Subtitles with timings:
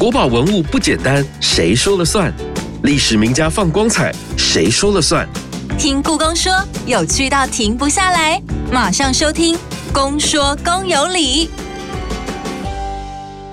[0.00, 2.32] 国宝文物不简单，谁说了算？
[2.84, 5.28] 历史名家放光彩，谁说了算？
[5.78, 6.50] 听故宫说，
[6.86, 8.40] 有趣到停不下来，
[8.72, 9.54] 马上收听
[9.92, 11.48] 《公说公有理》。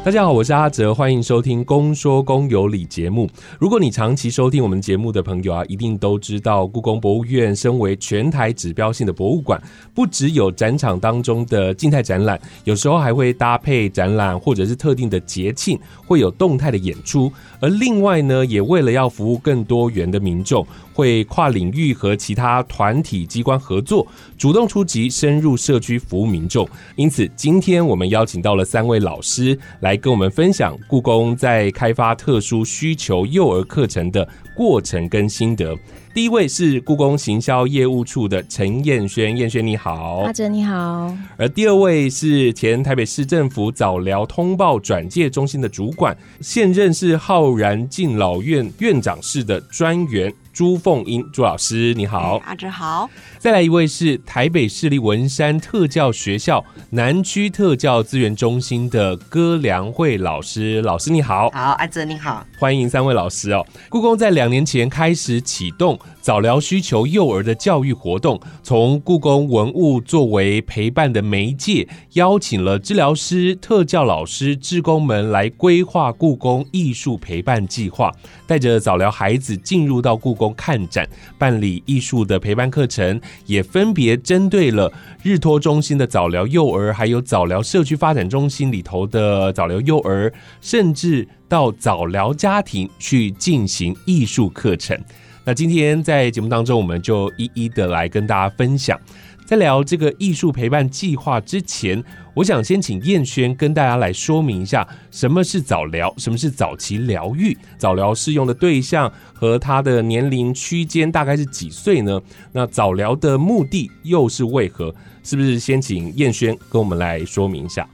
[0.07, 3.29] 大家好，我是阿哲，欢迎收听《公说公有理》节目。
[3.59, 9.61] 如果你长期收听我们节目的朋友啊，一定都知道，故宫博物院身为全台指标性的博物馆，
[9.93, 17.29] 不只有展场当中的静态展览，有时候还会搭配展览，或者是特定的节庆会有动态的演出。
[17.59, 20.65] 而另外呢，也为了要服务更多元的民众，
[20.97, 26.67] 会跨领域和其他团体机关合作，主动出击，深入社区服务民众。
[26.95, 29.95] 因此，今天我们邀请到了三位老师来。
[30.07, 34.25] 跟我们分享故宫在开发特殊需求幼儿课程的
[34.55, 35.75] 过程跟心得。
[36.13, 41.13] 第一位是故宫行销业务处的陈燕轩，燕轩你好，阿哲你好。
[41.35, 50.33] 而第二位是前台北市政府早疗通报转介中心的主管，现任是浩然敬老院院长室的专员。
[50.57, 53.07] 朱凤英，朱老师你好，阿哲好。
[53.37, 63.63] 再来一位是台北市立文山特教学校南区特教资源中心的歌良慧老师，老师你好，好，阿哲你好，欢迎三位老师哦。
[63.87, 65.99] 故宫在两年前开始启动。
[66.19, 78.11] 早疗需求幼儿的教育活动，从故宫文物作为陪伴的媒介，邀请了治疗师、特教老师、志工们来规划故宫艺术陪伴计划，
[78.45, 84.91] 带着早疗孩子进入到故宫看展，办理艺术的陪伴课程，也分别针对了
[85.23, 90.31] 日托中心的早疗幼儿，还有早疗社区发展中心里头的早疗幼儿，
[90.61, 94.97] 甚至到早疗家庭去进行艺术课程。
[95.43, 98.99] 那今天在节目当中，我们就一一的来跟大家分享。
[99.47, 102.03] 在聊这个艺术陪伴计划之前，
[102.33, 112.21] 我想先请燕轩跟大家来说明一下，什么是早疗，什么是早期疗愈，早疗适用的对象和他的年龄区间大概是几岁呢？
[112.51, 114.93] 那早疗的目的又是为何？
[115.23, 117.87] 是不是先请燕轩跟我们来说明一下？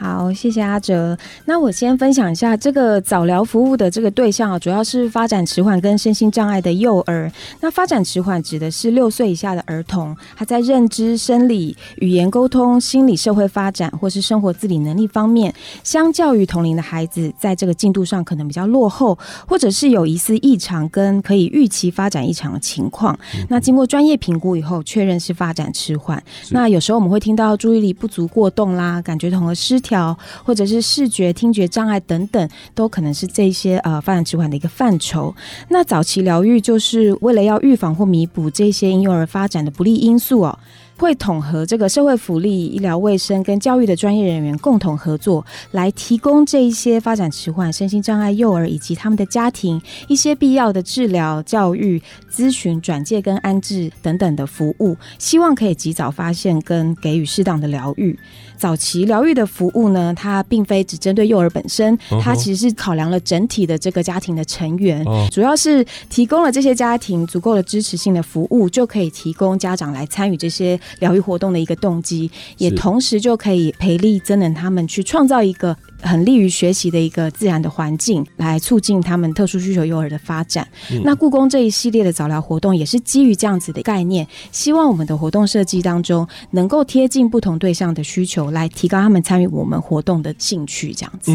[0.00, 1.14] 好，谢谢阿哲。
[1.44, 7.30] 那我先分享一下这个早疗服务的这个对象啊，主要是发展迟缓跟身心障碍的幼儿。
[7.60, 15.52] 那发展迟缓指的是六岁以下的儿童，他在认知、生理、语言沟通、心理、社会发展或是生活自理能力方面，
[15.84, 23.18] 相较于同龄的孩子，在这个进度上可能比较落后，或者是有疑似异常跟可以预期发展异常的情况。
[23.50, 26.22] 那经过专业评估以后，确认是发展迟缓。
[26.52, 29.78] 那有时候我们会听到注意力不足过动啦，感觉统合失。
[29.90, 35.34] 条或者是视觉、听觉障碍等等，都可能是这些呃发展迟缓的一个范畴。
[35.68, 40.58] 那早期疗愈就是为了要预防或弥补这些婴幼儿发展的不利因素哦。
[41.00, 58.18] 会统合这个社会福利、医疗卫生跟教育的专业人员共同合作，来提供这一些发展迟缓、身心障碍幼儿以及他们的家庭一些必要的治疗、教育、咨询、转介跟安置等等的服务，希望可以及早发现跟给予适当的疗愈。
[58.58, 65.02] 早期疗愈的服务呢，它并非只针对幼儿本身，它其实是考量了整体的这个家庭的成员，
[65.32, 70.78] 主要是提供了这些家庭足够的支持性的服务，就可以提供家长来参与这些。
[70.98, 80.66] 疗愈活动的一个动机，也同时就可以培力真人他们去创造一个很利于学习的一个自然的环境，来促进他们特殊需求幼儿的发展。
[81.04, 90.92] 那故宫这一系列的早疗活动也是基于这样子的概念，希望我们的活动设计当中能够贴近不同对象的需求，来提高他们参与我们活动的兴趣。
[90.92, 91.32] 这样子，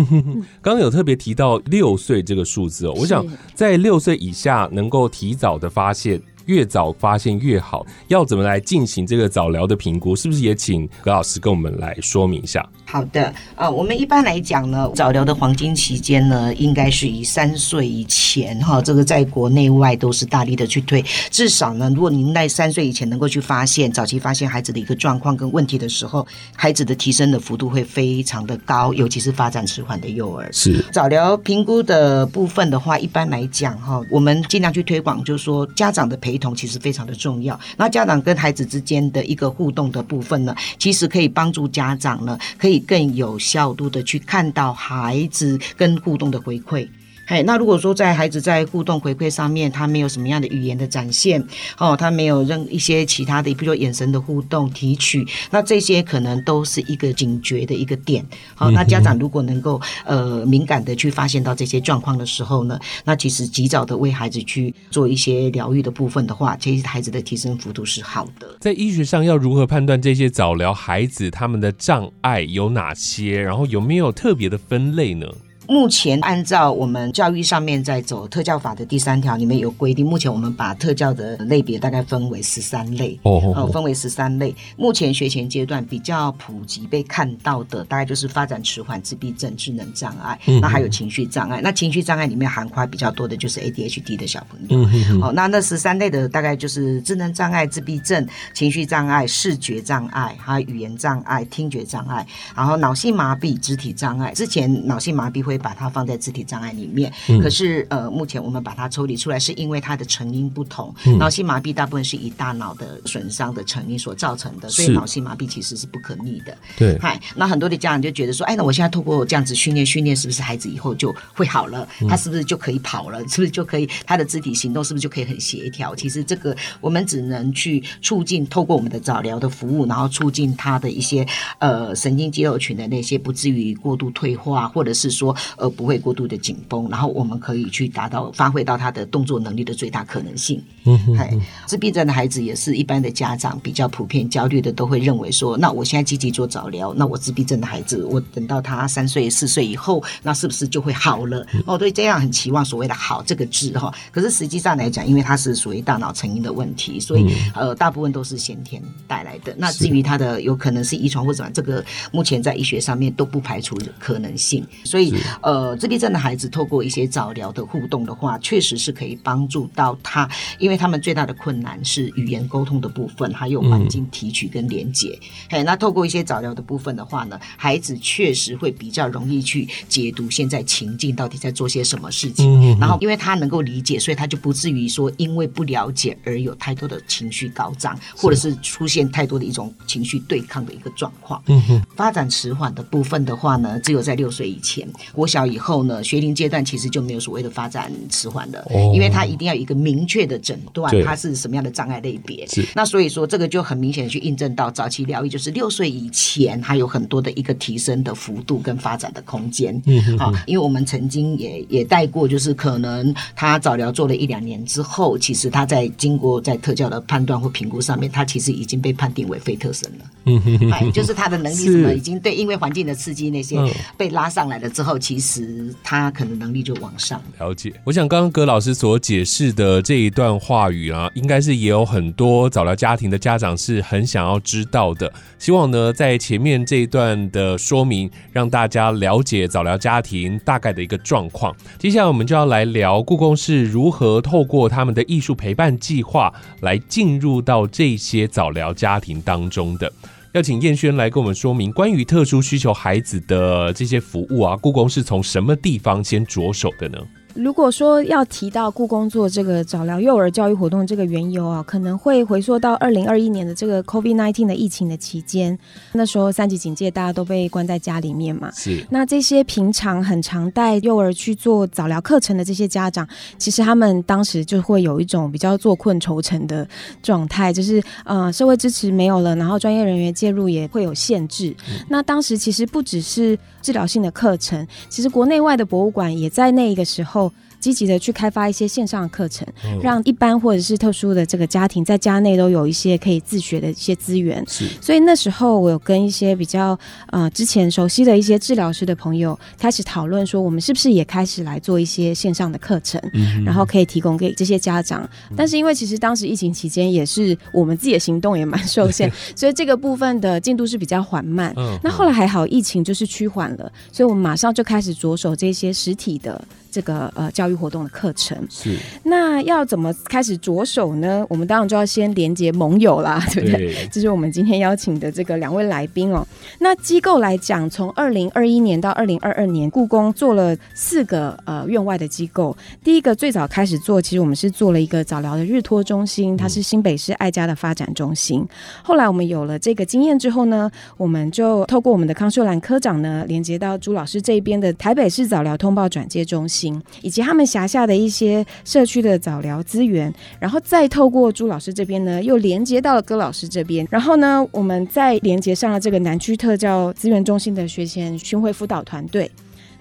[0.61, 6.21] 刚刚有特别提到六岁这个数字哦，我想在六岁以下能够提早的发现。
[6.45, 10.15] 越早发现越好，要怎么来进行这个早疗的评估？
[10.15, 12.67] 是不是也请葛老师跟我们来说明一下？
[12.87, 21.03] 好的，呃，我们一般来讲呢，早疗的黄金期间呢，应该是以三岁以前哈，这个在国内外都是大力的去推。
[21.31, 26.25] 至少呢，如果您在三岁以前能够去发现早期发现孩子的一个状况跟问题的时候，
[26.55, 30.47] 孩子的提升的幅度会非常的高，尤其是发展迟缓的幼儿。
[30.53, 37.59] 是早疗评估的部分的话，一般来讲哈，我们尽量去推广，就是说家长的陪同其实非常的重要。
[37.75, 42.74] 那家长跟孩子之间的一个互动的部分呢，其实可以帮助家长呢，可以。
[42.79, 46.87] 更有效度的去看到孩子跟互动的回馈。
[47.27, 51.43] 嘿，那如果说在孩子在互动回馈上面，他没有什么样的语言的展现，
[51.79, 58.23] 哦，他没有任一些其他的，比如说眼神的互动、提取，那这些可能都是一个警觉的一个点。
[58.53, 68.47] 好，那家长如果能够呃敏感的去发现到这些状况的时候呢，那其实及早的为孩子去做一些疗愈的部分的话，其实孩子的提升幅度是好的。
[68.59, 75.25] 在医学上要如何判断这些早疗孩子他们的障碍有哪些，然后有没有特别的分类呢？
[75.67, 84.55] 目前按照我们教育上面在走特教法的第三条里面有规定，目前我们把特教的类别大概分为十三类，哦分为十三类。
[84.77, 91.61] 目前学前阶段比较普及被看到的，大概就是发展迟缓、自闭症、智能障碍，嗯那还有情绪障碍。
[91.61, 94.87] 那情绪障碍里面涵盖比较多的就是 ADHD 的小朋友。
[95.21, 102.25] 哦，那那十三类的大概就是智能障碍、自闭症、情绪障碍、视觉障碍，还有语言障碍、听觉障碍，
[102.55, 104.33] 然后脑性麻痹、肢体障碍。
[104.33, 110.93] 之前脑性麻痹会把它放在肢体障碍里面，嗯可是呃，目前我们把它抽离出来，是因为它的成因不同。
[111.05, 116.57] 嗯脑性麻痹大部分是以大脑的损伤的成因所造成的，所以脑性麻痹其实是不可逆的。
[116.77, 121.87] 对，嗨，那很多的家长就觉得说，哎，那我现在透过这样子训练，训练是不是孩子以后就会好了？
[122.01, 123.19] 嗯他是不是就可以跑了？
[123.27, 125.95] 是不是就可以他的肢体行动是不是就可以很协调？
[125.95, 131.25] 其实这个我们只能去促进，透过我们的早疗的服务，然后促进他的一些
[131.59, 140.61] 呃神经肌肉群的那些不至于过度退化，或者是说呃不会过度的紧绷，然后我们可以去达到发挥到他的动作能力的最大可能性。
[140.85, 151.45] 嗯哼嗨，自闭症的孩子也是一般的家长比较普遍焦虑的，都会认为说，那我现在积极做早疗，那我自闭症的孩子，我等到他三岁四岁以后，那是不是就会好了？
[151.65, 153.93] 哦，对，这样很期望所谓的“好”这个字哈。
[154.11, 159.55] 可是实际上来讲，因为它是属于大脑成因的问题，所以、呃，大部分都是先天带来的。
[159.57, 164.65] 那至于他的有可能是遗传或者什么，这个目前在医学上面都不排除可能性。
[164.83, 170.29] 所以呃，自闭症的孩子透过一些早疗的互动的话，确实是可以帮助到他，
[170.59, 175.17] 因为他们最大的困难是语言沟通的部分，还有环境提取跟连接。
[175.49, 182.45] 嘿，那透过一些早疗的部分的话呢，孩子确实会比较容易去解读现在情境到底在做些什么事情。
[182.61, 191.41] 嗯然后，因为他能够理解，所以他就不至于说因为不了解而有太多的情绪高涨，或者是出现太多的一种情绪对抗的一个状况。
[191.47, 194.87] 嗯哼，发展迟缓的部分的话呢，只有在六岁以前，
[195.25, 202.47] 国小以后呢，学龄阶段其实就没有所谓的发展迟缓了，哦因为他一定要有一个明确的诊断对，它是什么样的障碍类别。
[202.75, 209.81] 那所以说，这个就很明显的去印证到早期疗愈，就是六岁以前还有很多的一个提升的幅度跟发展的空间。
[209.87, 220.05] 嗯哼好，因为我们曾经也也带过，就是可能他早疗做了一两年之后，其实他在经过在特教的判断或评估上面，他其实已经被判定为非特生了。
[220.25, 227.21] 嗯哼哼哎，就是他的能力什么已经对，因为环境的刺激那些嗯被拉上来了之后，其其实他可能能力就往上。
[227.39, 235.09] 了解，我想刚刚葛老师所解释的这一段话语啊，应该是也有很多早疗家庭的家长是很想要知道的。
[235.39, 241.55] 希望呢，在前面这一段的说明，让大家了解早疗家庭大概的一个状况。
[241.79, 249.89] 接下来我们就要来聊故宫是如何透过他们的艺术陪伴计划来进入到这些早疗家庭当中的。
[250.35, 256.97] 要请燕轩来跟我们说明关于特殊需求孩子的这些服务啊，故宫是从什么地方先着手的呢？
[257.35, 265.57] 如果说要提到故宫做这个早疗幼儿教育活动这个缘由啊，可能会回溯到二零二一年的这个 COVID-19 的疫情的期间，
[265.91, 268.49] 那时候三级警戒，大家都被关在家里面嘛。
[268.53, 273.05] 是那这些平常很常带幼儿去做早疗课程的这些家长，
[273.37, 276.65] 其实他们当时就会有一种比较坐困愁城的
[277.03, 281.53] 状态，就是呃社会支持没有了，然后专业人员介入也会有限制。
[281.89, 287.24] 那当时其实不只是治疗性的课程，其实国内外的博物馆也在那一个时候。
[287.65, 294.43] 积极的去开发一些线上的课程，嗯让一般或者是特殊的这个家庭在家内都有一些可以自学的一些资源。
[294.47, 296.77] 是所以那时候我有跟一些比较
[297.09, 305.09] 呃之前熟悉的一些治疗师的朋友开始讨论说，我们是不是也开始来做一些线上的课程，嗯然后可以提供给这些家长。
[305.35, 311.51] 但是因为其实当时疫情期间也是我们自己的行动也蛮受限， 所以这个部分的进度是比较缓慢。
[311.57, 316.39] 嗯那后来还好，疫情就是趋缓了，所以我们马上就开始着手这些实体的
[316.75, 318.37] 这个呃教育活动的课程。
[318.49, 321.25] 是那要怎么开始着手呢？
[321.29, 323.57] 我们当然就要先连接盟友啦， 对不对？
[323.57, 326.27] 对这是我们今天邀请的这个两位来宾哦。
[326.59, 332.55] 那机构来讲，从二零二一年到二零二二年，故宫做了四个呃院外的机构。
[332.83, 338.45] 第一个最早开始做，其实我们是做了一个早疗的日托中心，它是新北市爱家的发展中心。
[338.83, 346.64] 后来我们有了这个经验之后呢，我们就透过我们的康秀兰科长呢，连接到朱老师这边的台北市早疗通报转接中心，
[347.01, 359.29] 以及他们辖下的一些社区的早疗资源，然后再透过朱老师这边呢，又连接到了戈老师这边，然后呢，我们再连接上了这个南区特教资源中心的学前巡回辅导团队。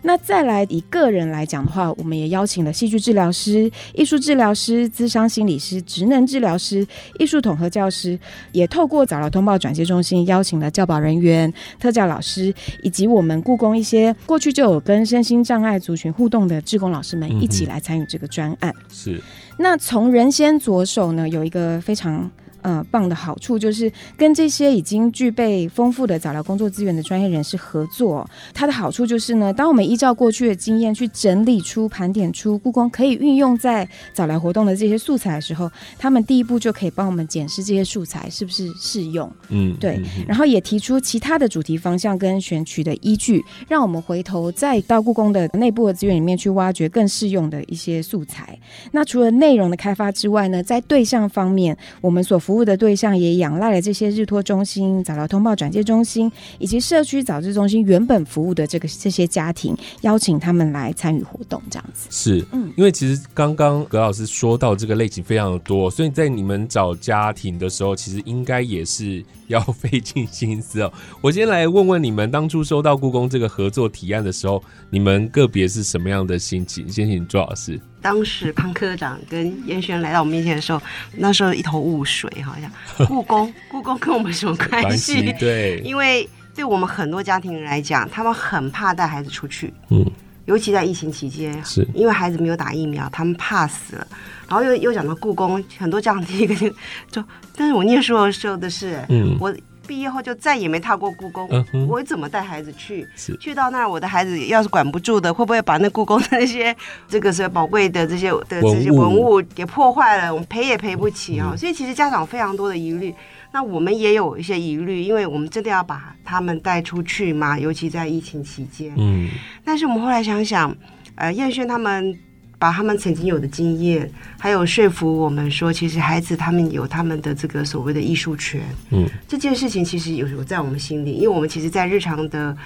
[0.06, 6.86] 那再来以个人来讲的话，我们也邀请了戏剧治疗师、艺术治疗师、咨商心理师、职能治疗师、
[7.18, 8.18] 艺术统合教师，
[8.52, 18.74] 也透过早疗通报转接中心邀请了教保人员、特教老师，以及我们故宫一些过去就有跟身心障碍族群互动的志工老师们一起来参与这个专案。
[18.90, 19.18] 是
[19.58, 22.30] 那从人先着手呢，有一个非常
[22.64, 28.28] 呃棒的好处，就是跟这些已经具备丰富的早疗工作资源的专业人士合作。
[28.52, 39.30] 它的好处就是呢，当我们依照过去的经验去整理出、盘点出故宫可以运用在早疗活动的这些素材的时候，他们第一步就可以帮我们检视这些素材是不是适用。
[39.50, 48.58] 嗯对嗯嗯然后也提出其他的主题方向跟选取的依据，让我们回头再到故宫的内部的资源里面去挖掘更适用的一些素材。
[48.92, 62.08] 那除了内容的开发之外呢，在对象方面，我们所服务的对象也仰赖了这些日托中心、早疗通报转介中心以及社区早治中心原本服务的这个这些家庭，邀请他们来参与活动，这样子。
[62.10, 70.92] 是，嗯因为其实刚刚葛老师说到这个类型非常的多，所以在你们找家庭的时候，其实应该也是要费尽心思哦。
[71.22, 76.88] 我先来问问你们，当初收到故宫这个合作提案的时候，你们个别是什么样的心情？
[76.90, 77.80] 先请朱老师。
[78.04, 80.82] 当时潘科长跟燕轩来到我们面前的时候，
[81.16, 82.70] 那时候一头雾水，好像。
[83.08, 85.32] 故宫，故宫跟我们什么 关系？
[85.38, 90.04] 对，因为对我们很多家庭人来讲，他们很怕带孩子出去，嗯，
[90.44, 91.88] 尤其在疫情期间，是。
[91.94, 93.96] 因为孩子没有打疫苗，他们怕死。
[93.96, 94.06] 了。
[94.46, 96.68] 然后又又讲到故宫，很多家长第一个就
[97.10, 97.24] 就，
[97.56, 99.34] 但是我念书的时候的事，嗯。
[99.40, 99.50] 我
[99.86, 103.06] 毕业后就再也没踏过故宫，嗯我怎么带孩子去？
[103.40, 106.74] 去到那儿，我的孩子要是管不住的，会不会把那故宫的那些
[107.08, 110.32] 这个是宝贵的这些的这些文物文物给破坏了？
[110.32, 113.14] 我们赔也赔不起啊、所以其实家长非常多的疑虑。
[113.52, 118.92] 那我们也有一些疑虑，因为我们真的要把他们带出去嘛，尤其在疫情期间。
[118.96, 119.28] 嗯
[119.64, 120.74] 但是我们后来想想，
[121.14, 122.18] 呃，燕轩他们
[122.64, 132.56] 把他们曾经有的经验，还有说服我们说，其实孩子他们有他们的这个所谓的艺术权，嗯，这件事情其实有有在我们心里，因为我们其实，在日常的。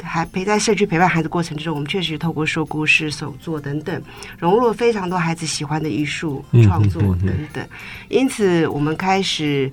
[0.00, 4.00] 还陪在社区陪伴孩子过程之中，我们确实透过说故事、手作等等，
[4.38, 7.68] 融入了非常多孩子喜欢的艺术嗯创作嗯嗯嗯等等。
[8.08, 9.70] 因此，我们开始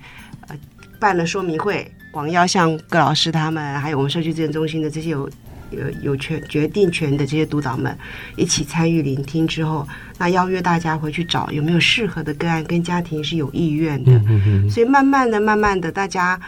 [0.48, 0.58] 呃
[1.00, 5.30] 办了说明会，广邀像葛老师他们，还有我们社区资源中心的这些有
[5.72, 7.98] 有有权决定权的这些督导们
[8.36, 14.22] 一起参与聆听之后，那邀约大家回去找有没有适合的个案跟家庭是有意愿的。
[14.69, 16.39] 所以慢慢的、慢慢的，大家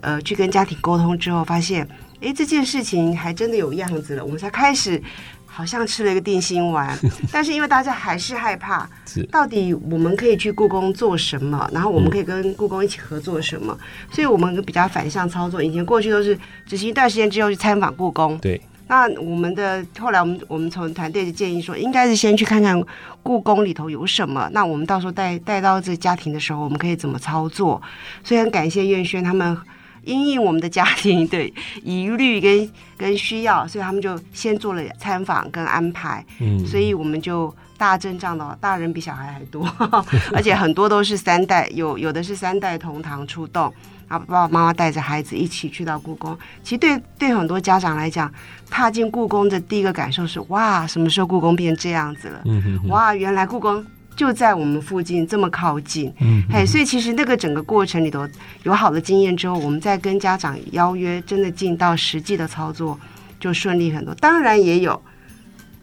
[0.00, 1.86] 呃去跟家庭沟通之后，发现，
[2.20, 5.02] 诶，这件事情还真的有样子了，我们才开始。
[5.52, 6.96] 好像吃了一个定心丸，
[7.32, 8.88] 但是因为大家还是害怕，
[9.30, 13.76] 到底我们可以去故宫做什么，然后我们可以跟故宫一起合作什么，
[14.12, 15.62] 所以我们比较反向操作。
[15.62, 22.80] 以前过去都是只是一段时间之后去参访故宫，对，那我们的后来我们我们从团队的建议说，应该是先去看看
[23.22, 27.82] 故宫里头有什么，那我们到时候带带到这家庭的时候，我们可以怎么操作。
[28.22, 29.56] 所以很感谢苑轩他们
[30.04, 31.52] 因应我们的家庭 的
[31.82, 37.54] 疑虑跟跟需要，所以他们就先做了参访跟安排，嗯所以我们就。
[37.80, 39.66] 大阵仗的，大人比小孩还多，
[40.36, 43.72] 而且很多都是三代，有有的是三代同堂出动，
[44.06, 46.38] 然后爸爸妈妈带着孩子一起去到故宫。
[46.62, 48.30] 其实对对很多家长来讲，
[48.68, 52.42] 踏进故宫的第一个感受是：哇，什么时候故宫变这样子了？
[52.44, 53.82] 嗯嗯哇，原来故宫
[54.20, 56.12] 就在我们附近，这么靠近。
[56.20, 58.28] 嗯哎，所以其实那个整个过程里头
[58.64, 63.00] 有好的经验之后，我们再跟家长邀约，真的进到实际的操作
[63.40, 64.14] 就顺利很多。
[64.16, 65.02] 当然也有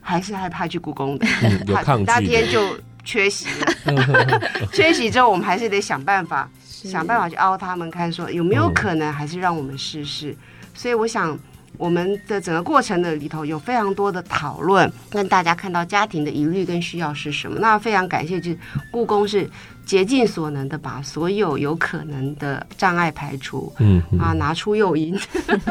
[0.01, 4.41] 还是害怕去故宫的，嗯有抗拒的那天就缺席了，
[4.71, 10.37] 缺席之后我们还是得想办法，想办法去凹他们，看说有没有可能还是让我们试试。
[10.75, 11.35] 所以我想。
[11.77, 17.59] 我们的整个过程的里头有非常多的讨论，让大家看到家庭的疑虑跟需要是什么。
[17.59, 18.57] 那非常感谢，就是
[18.91, 19.49] 故宫是
[19.85, 25.17] 竭尽所能的把所有有可能的障碍排除，嗯嗯啊，拿出诱因，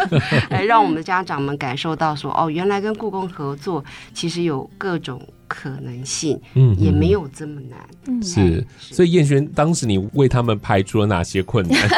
[0.49, 3.85] 来让我们的家长们感受到说，哦，原来跟故宫合作
[4.15, 7.79] 其实有各种可能性，嗯也没有这么难。
[8.07, 11.88] 嗯，是，所以燕轩，当时你为他们排除了哪些困难？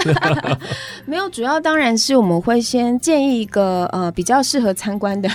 [1.07, 5.28] 没有，主要当然是我们会先建议一个呃比较适合参观的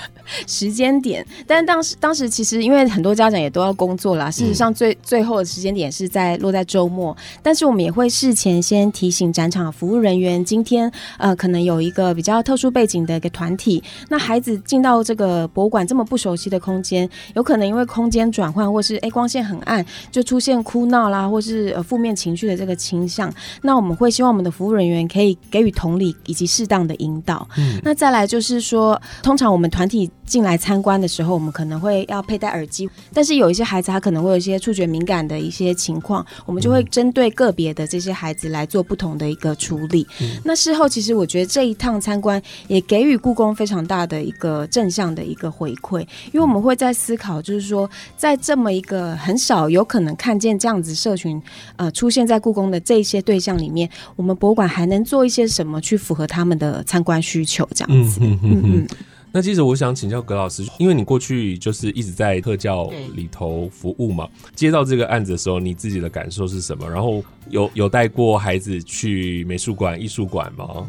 [0.48, 27.48] 时间点，但当时当时其实因为很多家长也都要工作啦，事实上最、最后的时间点是在落在周末，但是我们也会事前先提醒展场服务人员，今天呃可能有一个比较特殊背景的一个团体，那孩子进到这个博物馆这么不熟悉的空间，有可能因为空空间转换，或是哎光线很暗，就出现哭闹啦，或是呃负面情绪的这个倾向，那我们会希望我们的服务人员可以给予同理以及适当的引导。
[27.56, 40.06] 嗯，那再来就是说，通常我们团体进来参观的时候，我们可能会要佩戴耳机，但是有一些孩子他可能会有一些触觉敏感的一些情况，我们就会针对个别的这些孩子来做不同的一个处理。
[40.44, 46.02] 那事后其实我觉得这一趟参观也给予故宫非常大的一个正向的一个回馈，
[46.34, 51.42] 因为我们会在思考，就是说在这么一个很少有可能看见这样子社群
[51.76, 57.68] 呃出现在故宫的这些对象里面，我们博物馆还能做一些什么去符合他们的参观需求？
[57.74, 58.88] 这样子，嗯嗯嗯。
[59.36, 66.88] 那接着我想请教葛老师，因为你过去就是一直在特教里头服务嘛，接到这个案子的时候，你自己的感受是什么？
[66.88, 70.88] 然后有有带过孩子去美术馆、艺术馆吗？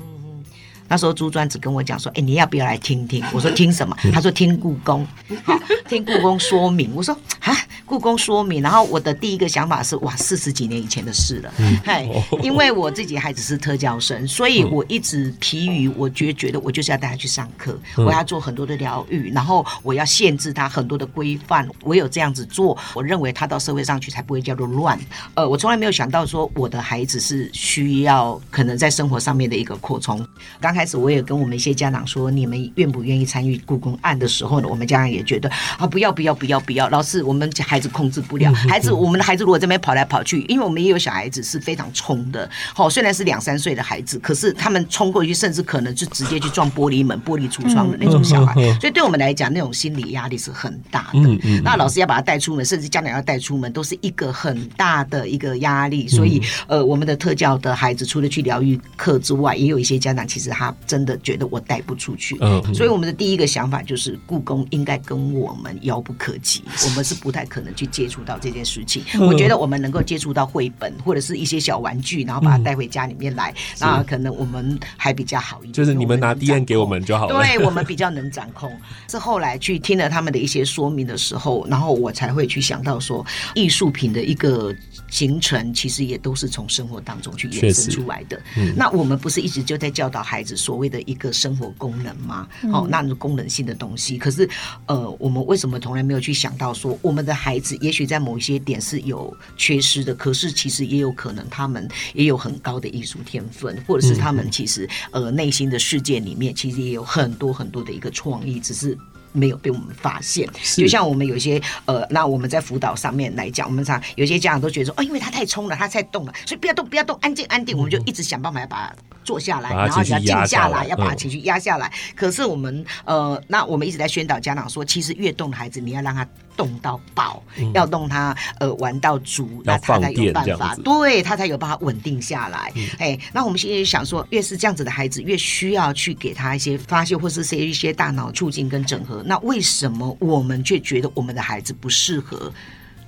[0.88, 5.06] 那时候朱专子跟我讲说：“哎，你要不要来听听？”我说：“听什么？”他说：“听故宫，
[5.44, 11.52] 好，听故宫说明。”我说：“啊，故宫说明。”然后我的第一个想法是：哇，四十几年以前的事了。
[11.84, 12.08] 嗨，
[12.42, 21.68] 因为我自己孩子是特教生，所以我一直疲于，我觉觉得我就是要带他去上课，我要做很多的疗愈，然后我要限制他很多的规范。
[21.82, 24.98] 我有这样子做，我认为他到社会上去才不会叫做乱。
[25.34, 30.26] 呃，我从来没有想到说我的孩子是需要可能在生活上面的一个扩充。
[30.60, 34.68] 刚开始我也跟我们一些家长说，你们愿不愿意参与故宫案的时候呢？
[34.68, 35.48] 我们家长也觉得
[35.78, 51.60] 啊，不要不要不要不要，老师我们孩子控制不了，孩子我们的孩子如果这边跑来跑去，因为我们也有小孩子是非常冲的，好，虽然是两三岁的孩子，可是他们冲过去，甚至可能就直接去撞玻璃门、玻璃橱窗的那种小孩，所以对我们来讲，那种心理压力是很大的。
[51.62, 56.06] 那老师要把他带出门，甚至家长要带出门，都是一个很大的一个压力。
[56.06, 61.04] 所以，呃，我们的特教的孩子除了去疗愈课之外，也有一些家长其实他真。
[61.04, 62.38] 的觉得我带不出去，
[62.72, 69.02] 所以我们的第一个想法就是故宫应该跟我们遥不可及，我们是不太可能去接触到这件事情。
[69.20, 75.72] 我觉得我们能够接触到绘本或者是一些小玩具，然后把它带回家里面来，那可能我们还比较好一点。
[75.72, 78.70] 就是你们拿 D N 给我们就好了，对我们比较能掌控。
[79.08, 84.74] 是后来去听了他们的一些说明的时候，然后我才会去想到说，艺术品的一个
[85.08, 88.40] 形成其实也都是从生活当中去衍生出来的。
[88.76, 91.00] 那我们不是一直就在教导孩子所谓的。
[91.04, 94.16] 一个生活功能吗，哦，那功能性的东西。
[94.16, 94.48] 可是，
[94.86, 108.96] 呃，我们为什么从来没有去想到说，我们的孩子也许在某一些点是有缺失的，可是其实也有可能他们也有很高的艺术天分，或者是他们其实呃内心的世界里面其实也有很多很多的一个创意，只是。
[109.34, 118.94] 没有被我们发现，就像我们有些呃，那我们在辅导上面来讲，我们常有些家长都觉得说，哦，因为他太冲了，他太动了，所以不要动，不要动，安静安定，我们就一直想办法要把他
[119.24, 121.92] 坐下来，然后要静下来，要把他情绪压下来。
[122.14, 126.24] 可是我们呃，那我们一直在宣导家长说，其实越动的孩子，你要让他
[126.56, 127.42] 动到爆，
[127.72, 132.72] 要动他呃玩到足，那他才有办法，对他才有办法稳定下来。
[132.98, 139.23] 哎，那我们现在想说，越是这样子的孩子，越需要去给他一些发泄，或是些一些大脑促进跟整合。
[139.24, 142.52] 那为什么我们却觉得我们的孩子不适合？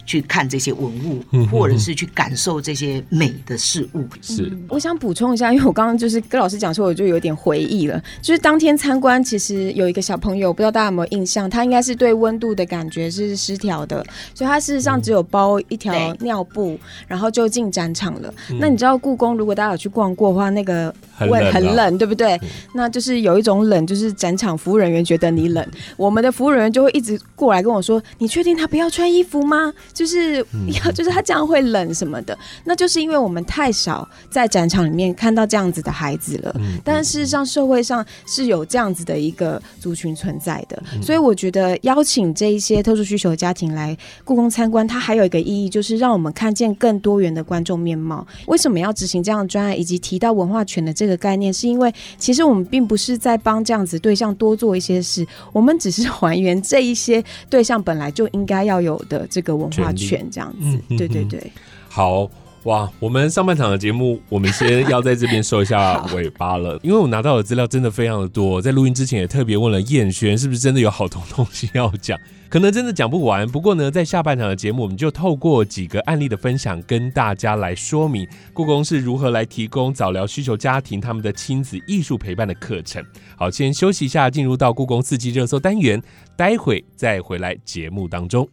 [0.07, 4.07] 去看这些文物，或者是去感受这些美的事物。
[4.23, 8.01] 是，我想补充一下，因为我刚刚就是跟老师讲说，我就有点回忆了。
[8.23, 18.33] 就是当天参观，其实有一个小朋友，不知道大家有没有印象，他应该是对温度的感觉是失调的，所以他事实上只有包一条尿布，然后就进展场了。
[18.61, 22.41] 那你知道故宫，如果大家有去逛过的话，那个会很冷，对不对？
[22.75, 25.67] 那就是有一种冷，就是展场服务人员觉得你冷，
[25.97, 30.45] 我们的服务人员就会一直过来跟我说：“你确定他不要穿衣服吗？”就是
[30.85, 36.55] 要， 就是他这样会冷什么的，那就是因为我们太少在展场里面看到这样子的孩子了。
[36.85, 48.27] 但事实上，社会上是有这样子的一个族群存在的，所以我觉得邀请这一些特殊需求家庭来故宫参观，它还有一个意义，就是让我们看见更多元的观众面貌。
[48.49, 59.86] 为什么要执行这样的专案，以及提到文化权的这个概念，是因为其实我们并不是在帮这样子对象多做一些事，我们只是还原这一些对象本来就应该要有的这个文化。
[59.93, 61.53] 权这样子，对对对，
[61.89, 62.29] 好
[62.65, 62.91] 哇！
[62.99, 72.19] 我们上半场的节目，我们先要在这边收一下尾巴了， 因为我拿到的资料真的非常的多，在录音之前也特别问了燕轩，是不是真的有好多东西要讲？
[72.49, 73.49] 可能真的讲不完。
[73.49, 83.01] 不过呢，在下半场的节目，我们就透过几个案例的分享，跟大家来说明故宫是如何来提供早疗需求家庭他们的亲子艺术陪伴的课程。
[83.37, 86.03] 好，先休息一下，进入到故宫四季热搜单元，
[86.37, 88.49] 待会再回来节目当中。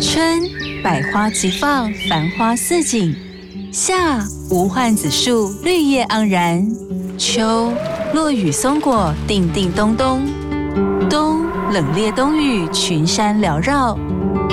[0.00, 0.40] 春，
[0.82, 3.14] 百花齐放，繁花似锦；
[3.72, 6.62] 夏，无患子树，绿叶盎然；
[7.18, 7.72] 秋，
[8.12, 10.20] 落雨松果，叮叮咚咚；
[11.08, 11.46] 冬。
[11.72, 13.98] 冷冽冬雨，群山缭绕。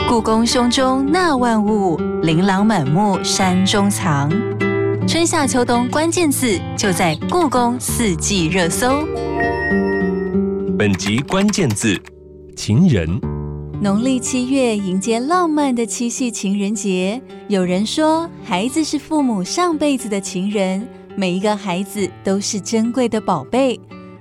[0.10, 4.32] 故宫胸中纳万物，琳琅满目山中藏。
[5.08, 9.08] 春夏秋冬关键字就在故宫四季热搜。
[10.76, 12.02] 本集关键字：
[12.56, 13.33] 情人。
[13.84, 17.22] 农历七月迎接浪漫的七夕情人节。
[17.50, 23.78] 有人说，孩子是父母上辈子的情人，每一个孩子都是珍贵的宝贝。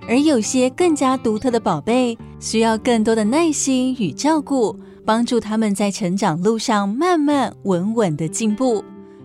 [0.09, 4.77] 而有些更加独特的宝贝，需要更多的耐心与照顾。
[5.07, 8.83] 帮助他们在成长路上慢慢稳稳的进步。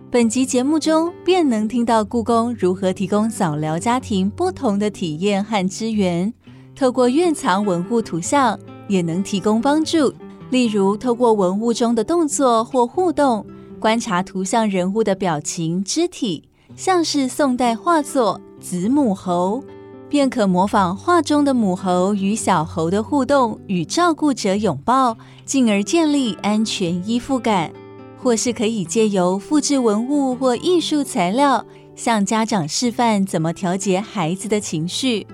[0.08, 6.32] 本集节目中便能听到故宫如何提供早疗家庭不同的体验和资源。
[6.76, 10.14] 透过院藏文物图像，也能提供帮助。
[10.50, 13.44] 例如，透过文物中的动作或互动，
[13.78, 19.62] 观察图像人物的表情、肢体，像是宋代画作《子母猴》。
[20.10, 27.68] 便可模仿画中的母猴与小猴的互动与照顾者拥抱，进而建立安全依附感；
[28.16, 31.62] 或是可以借由复制文物或艺术材料，
[31.94, 35.26] 向家长示范怎么调节孩子的情绪，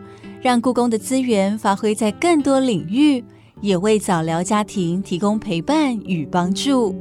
[0.42, 3.24] 让故宫的资源发挥在更多领域，
[3.64, 6.94] 也为早疗家庭提供陪伴与帮助。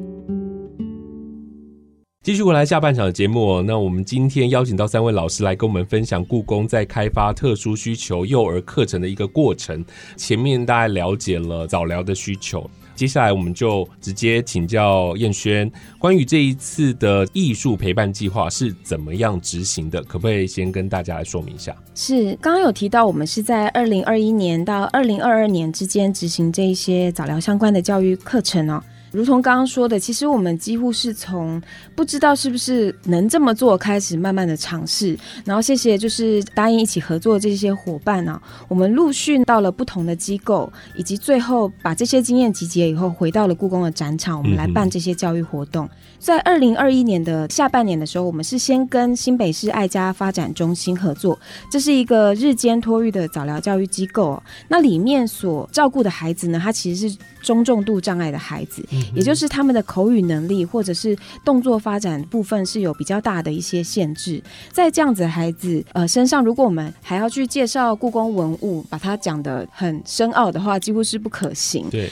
[2.23, 9.84] 继续回来下半场的节目，那我们今天邀请到三位老师来跟我们分享故宫在开发特殊需求幼儿课程的一个过程。
[10.15, 21.75] 前面大家了解了早疗的需求，接下来我们就直接请教燕轩，关于这一次的艺术陪伴计划是怎么样执行的，可不可以先跟大家来说明一下？
[21.95, 28.82] 是刚刚有提到，我们是在二零二一年到二零二二年之间执行这一些早疗相关的教育课程哦。
[29.13, 31.62] 如同刚刚说的，其实我们几乎是从
[31.95, 35.17] 不知道是不是能这么做开始，慢慢的尝试。
[35.45, 45.88] 然后谢谢就是答应一起合作这些伙伴呢，我们陆续到了不同的机构，以及最后把这些经验集结以后，回到了故宫的展场，我们来办这些教育活动。
[46.17, 51.38] 在二零二一年的下半年的时候，我们是先跟新北市爱家发展中心合作，
[51.69, 54.41] 这是一个日间托育的早疗教育机构。
[54.69, 58.84] 那里面所照顾的孩子呢，他其实是中重度障碍的孩子。
[59.16, 71.89] 也就是他们的口语能力或者是动作发展部分是有比较大的一些限制，在这样子的孩子呃身上，如果我们还要去介绍故宫文物，把它讲得很深奥的话，几乎是不可行。
[71.89, 72.10] 对。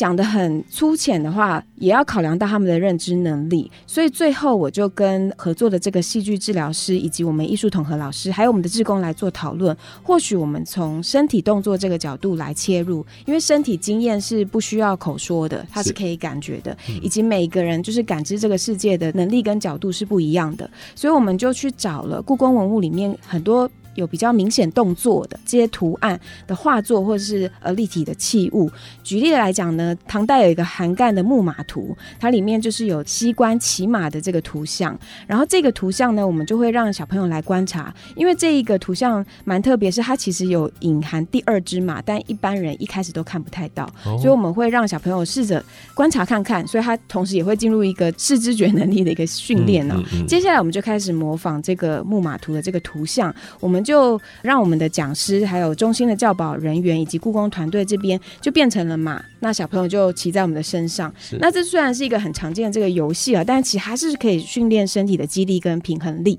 [0.00, 9.76] 讲的很粗浅的话，也要考量到他们的认知能力，所以最后我就跟合作的这个戏剧治疗师，以及我们艺术统合老师，还有我们的志工来做讨论。
[10.02, 23.70] 或许我们从身体动作这个角度来切入，因为身体经验是不需要口说的，它是可以感觉的，以及每个人就是感知这个世界的能力跟角度是不一样的，所以我们就去找了故宫文物里面很多。
[24.00, 28.70] 有比较明显动作的这些图案的画作，或者是呃立体的器物。
[29.04, 34.98] 举例来讲呢，唐代有一个韩干的木马图，它里面就是有西关骑马的这个图像。
[35.26, 45.62] 然后这个图像呢，我们就会让小朋友来观察，因为这一个图像蛮特别，是它其实有隐含第二只马，但一般人一开始都看不太到，所以我们会让小朋友试着
[45.94, 50.00] 观察看看，所以他同时也会进入一个视知觉能力的一个训练呢。
[50.26, 53.84] 接下来我们就开始模仿这个木马图的这个图像，我们。
[53.90, 61.12] 就让我们的讲师、还有中心的教保人员以及故宫团队这边就变成了马，那小朋友就骑在我们的身上。
[61.40, 66.38] 那这虽然是一个很常见的这个游戏啊，但其实还是可以训练身体的肌力跟平衡力。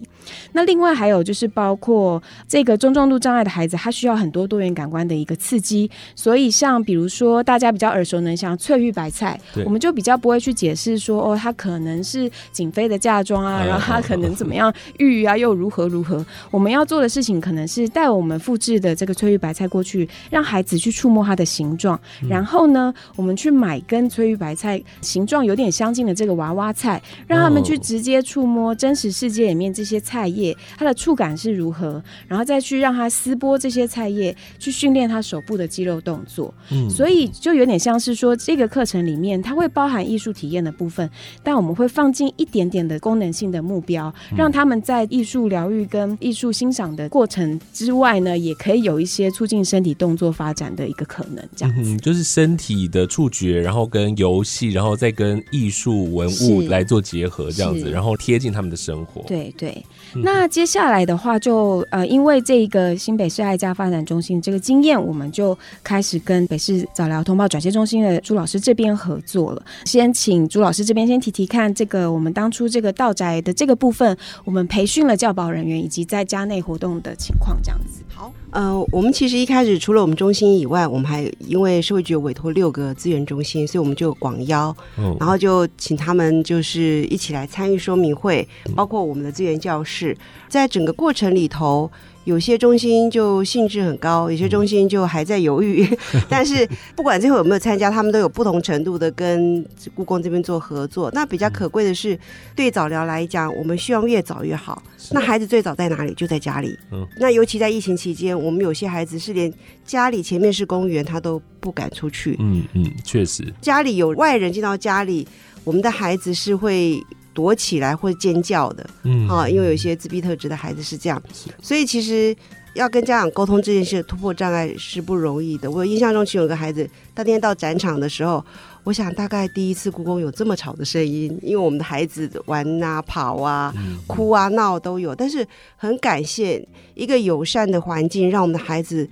[0.54, 5.92] 那另外还有就是包括这个中重度障碍的孩子，他需要很多多元感官的一个刺激。
[6.16, 16.26] 所以像比如说大家比较耳熟能详翠玉白菜，我们就比较不会去解释说哦，他可能是景妃的嫁妆啊，然后他可能怎么样玉啊，又如何如何。
[16.50, 17.31] 我们要做的事情。
[17.40, 36.54] 可能是带我们复制的这个翠玉白菜过去，让孩子去触摸它的形状，然后呢，我们去买跟翠玉白菜形状有点相近的这个娃娃菜，让他们去直接触摸真实世界里面这些菜叶，它的触感是如何，然后再去让他撕剥这些菜叶，去训练他手部的肌肉动作。
[36.72, 41.10] 嗯，所以就有点像是说，这个课程里面它会包含艺术体验的部分，
[41.42, 47.21] 但我们会放进一点点的功能性的目标，让他们在艺术疗愈跟艺术欣赏的过。
[47.26, 59.22] 程之外呢，也可以有一些促进身体动作发展的一个可能，这样子就是身体的触觉，然后跟游戏，然后再跟艺术文物来做结合，这样子，然后贴近他们的生活。
[59.28, 59.84] 对对。
[60.16, 69.64] 那接下来的话，就呃，因为这个新北市爱家发展中心这个经验，我们就开始跟北市早疗通报转接中心的朱老师这边合作了。
[69.86, 77.11] 先请朱老师这边先提提看，这个我们当初这个道宅的这个部分，我们培训了教保人员以及在家内活动的。
[77.16, 91.90] 情况这样子，好，呃，我们其实一开始除了我们中心以外，我们还因为社会局有委托六个资源中心，所以我们就广邀，嗯然后就请他们就是一起来参与说明会，包括我们的资源教室，在整个过程里头。
[92.24, 95.88] 有些中心就兴致很高，有些中心就还在犹豫。
[96.30, 101.10] 但是不管最后有没有参加，他们都有不同程度的跟故宫这边做合作。
[101.14, 102.18] 那比较可贵的是，
[102.56, 104.82] 对早疗来讲，我们希望越早越好。
[105.12, 106.14] 那孩子最早在哪里？
[106.14, 106.78] 就在家里。
[106.92, 109.52] 嗯那尤其在疫情期间，我们有些孩子是连
[109.84, 112.36] 家里前面是公园，他都不敢出去。
[112.40, 115.28] 嗯嗯，确实，家里有外人进到家里，
[115.64, 117.04] 我们的孩子是会
[117.34, 121.22] 躲起来或者尖叫的嗯啊，因为有一些自闭特质的孩子是这样，
[121.62, 122.36] 所以其实
[122.74, 125.70] 要跟家长沟通这件事突破障碍是不容易的。
[125.70, 128.44] 我印象中，其实有个孩子，他那天到展场的时候，
[128.84, 133.74] 我想大概第一次故宫有这么吵的声音，因为我们的孩子玩啊、跑啊、
[134.08, 139.10] 哭啊、闹都有，但是很感谢一个友善的环境，让我们的孩子。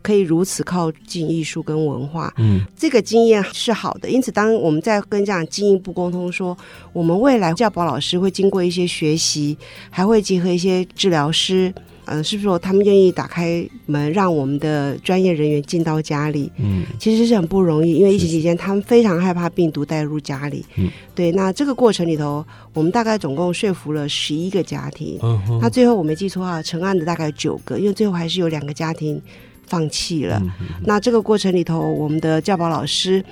[0.00, 4.08] 可以如此靠近艺术跟文化，嗯这个经验是好的。
[4.08, 6.56] 因此，当我们在跟家长进一步沟通说，
[6.92, 9.56] 我们未来教保老师会经过一些学习，
[9.90, 11.72] 还会结合一些治疗师，
[12.04, 16.50] 呃，是不是说他们愿意打开门，让我们的专业人员进到家里？
[16.56, 20.64] 嗯其实是很不容易，因为疫情期间他们非常害怕病毒带入家里。
[20.76, 25.18] 嗯对，那这个过程里头，我们大概总共说服了十一个家庭。
[25.22, 29.20] 嗯哼那最后我没记错啊，成案的大概九个，因为最后还是有两个家庭
[29.72, 30.36] 放弃了。
[30.42, 30.50] 嗯
[30.84, 33.24] 那这个过程里头，我们的教保老师。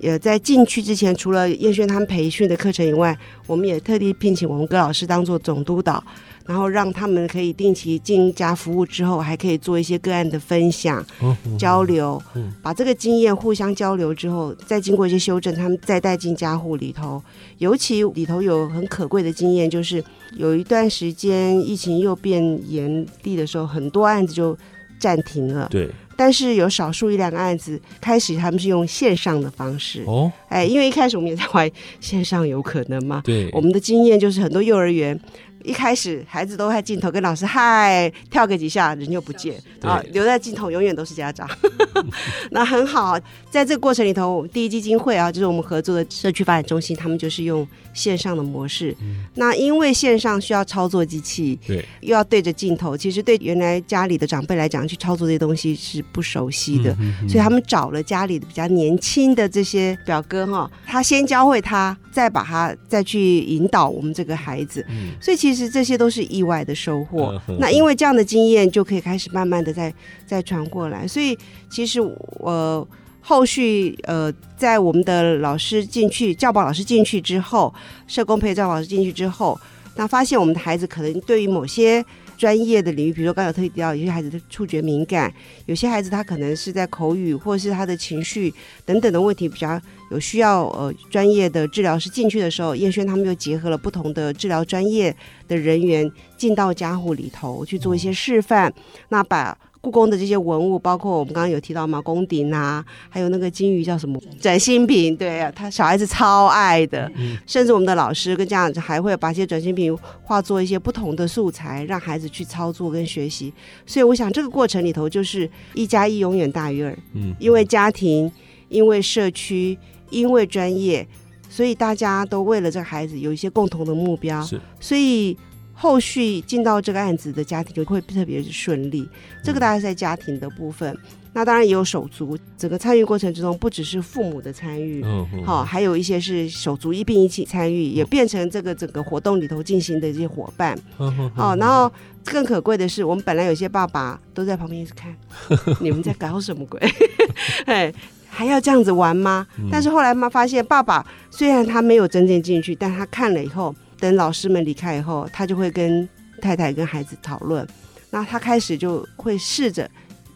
[0.00, 6.02] 也在进去之前，除了燕轩他们培训的课程以外，我们也特地聘请我们葛老师当做总督导，
[6.44, 17.22] 然后让他们可以定期进家服务之后，还可以做一些个案的分享、嗯交流嗯，把这个经验互相交流之后，再经过一些修正，他们再带进家户里头。
[17.58, 20.02] 尤其里头有很可贵的经验，就是
[20.36, 24.58] 有一段时间疫情又变严厉的时候，很多案子就
[25.02, 25.66] 暂停了。
[25.68, 30.04] 对但是有少数一两个案子，开始他们是用线上的方式。
[30.06, 33.22] 哦哎，因为一开始我们也在怀疑线上有可能吗？
[33.24, 35.18] 对，我们的经验就是很多幼儿园。
[35.64, 41.48] 一开始孩子都在镜头跟老师嗨跳个几下，人就不见啊，留在镜头永远都是家长。
[42.50, 43.18] 那很好，
[43.50, 48.96] 在这个过程里头，第一基金会啊，就是我们合作的社区发展中心，他们就是用线上的模式。
[49.34, 56.96] 那因为线上需要操作机器，对又要对着镜头，其实对原来家里的长辈来讲，去操作这些东西是不熟悉的。
[57.00, 64.84] 嗯所以他们找了家里的比较年轻的这些表哥哈，他先教会他，再把他再去引导我们这个孩子。
[64.88, 67.56] 嗯所以其实这些都是意外的收获嗯。
[67.60, 69.92] 那因为这样的经验，就可以开始慢慢的再
[70.26, 71.06] 再传过来。
[71.06, 71.36] 所以
[71.70, 72.88] 其实我。
[73.24, 77.72] 后续呃，在我们的老师进去，教保老师进去之后，
[78.08, 79.56] 社工陪教保老师进去之后，
[79.94, 82.04] 那发现我们的孩子可能对于某些
[82.36, 85.32] 专业的领域，比如说刚才有特意提到，有些孩子的触觉敏感，
[85.66, 88.52] 有些孩子他可能是在口语或是他的情绪
[88.84, 89.80] 等等的问题比较
[90.12, 95.14] 有需要呃专业的治疗师进去的时候，燕轩他们又结合了不同的治疗专业
[95.48, 98.72] 的人员进到家户里头去做一些示范，
[99.08, 99.56] 那把。
[99.82, 107.10] 故宫的这些文物，包括我们刚刚有提到嘛，宫鼎啊，还有那个金鱼叫什么转心瓶，对啊，他小孩子超爱的，
[107.48, 113.52] 甚至我们的老师跟家长还会把这些转心瓶化作一些不同的素材，让孩子去操作跟学习。
[113.84, 118.30] 所以我想这个过程里头，就是一加一永远大于二，嗯因为家庭，
[118.68, 119.76] 因为社区，
[120.12, 121.06] 因为专业，
[121.48, 124.46] 所以大家都为了这个孩子有一些共同的目标，
[124.78, 125.36] 所以
[125.72, 129.08] 后续进到这个案子的家庭就会特别顺利。
[129.42, 130.96] 这个大概是在家庭的部分，
[131.32, 132.38] 那当然也有手足。
[132.56, 140.78] 整个参与过程之中，不只是父母的参与，嗯嗯好、还有一些是手足一并一起参与，也变成这个整个活动里头进行的一些伙伴。
[140.98, 141.90] 嗯嗯哦，然后
[142.24, 145.12] 更可贵的是，我们本来有些爸爸都在旁边一直看，
[145.80, 146.80] 你们在搞什么鬼？
[147.66, 147.92] 哎，
[148.34, 149.46] 还要这样子玩吗？
[149.70, 156.08] 但是后来妈发现，爸爸虽然他没有真正进去，但他看了以后，等老师们离开以后，他就会跟
[156.40, 157.66] 太太跟孩子讨论，
[158.10, 159.88] 那他开始就会试着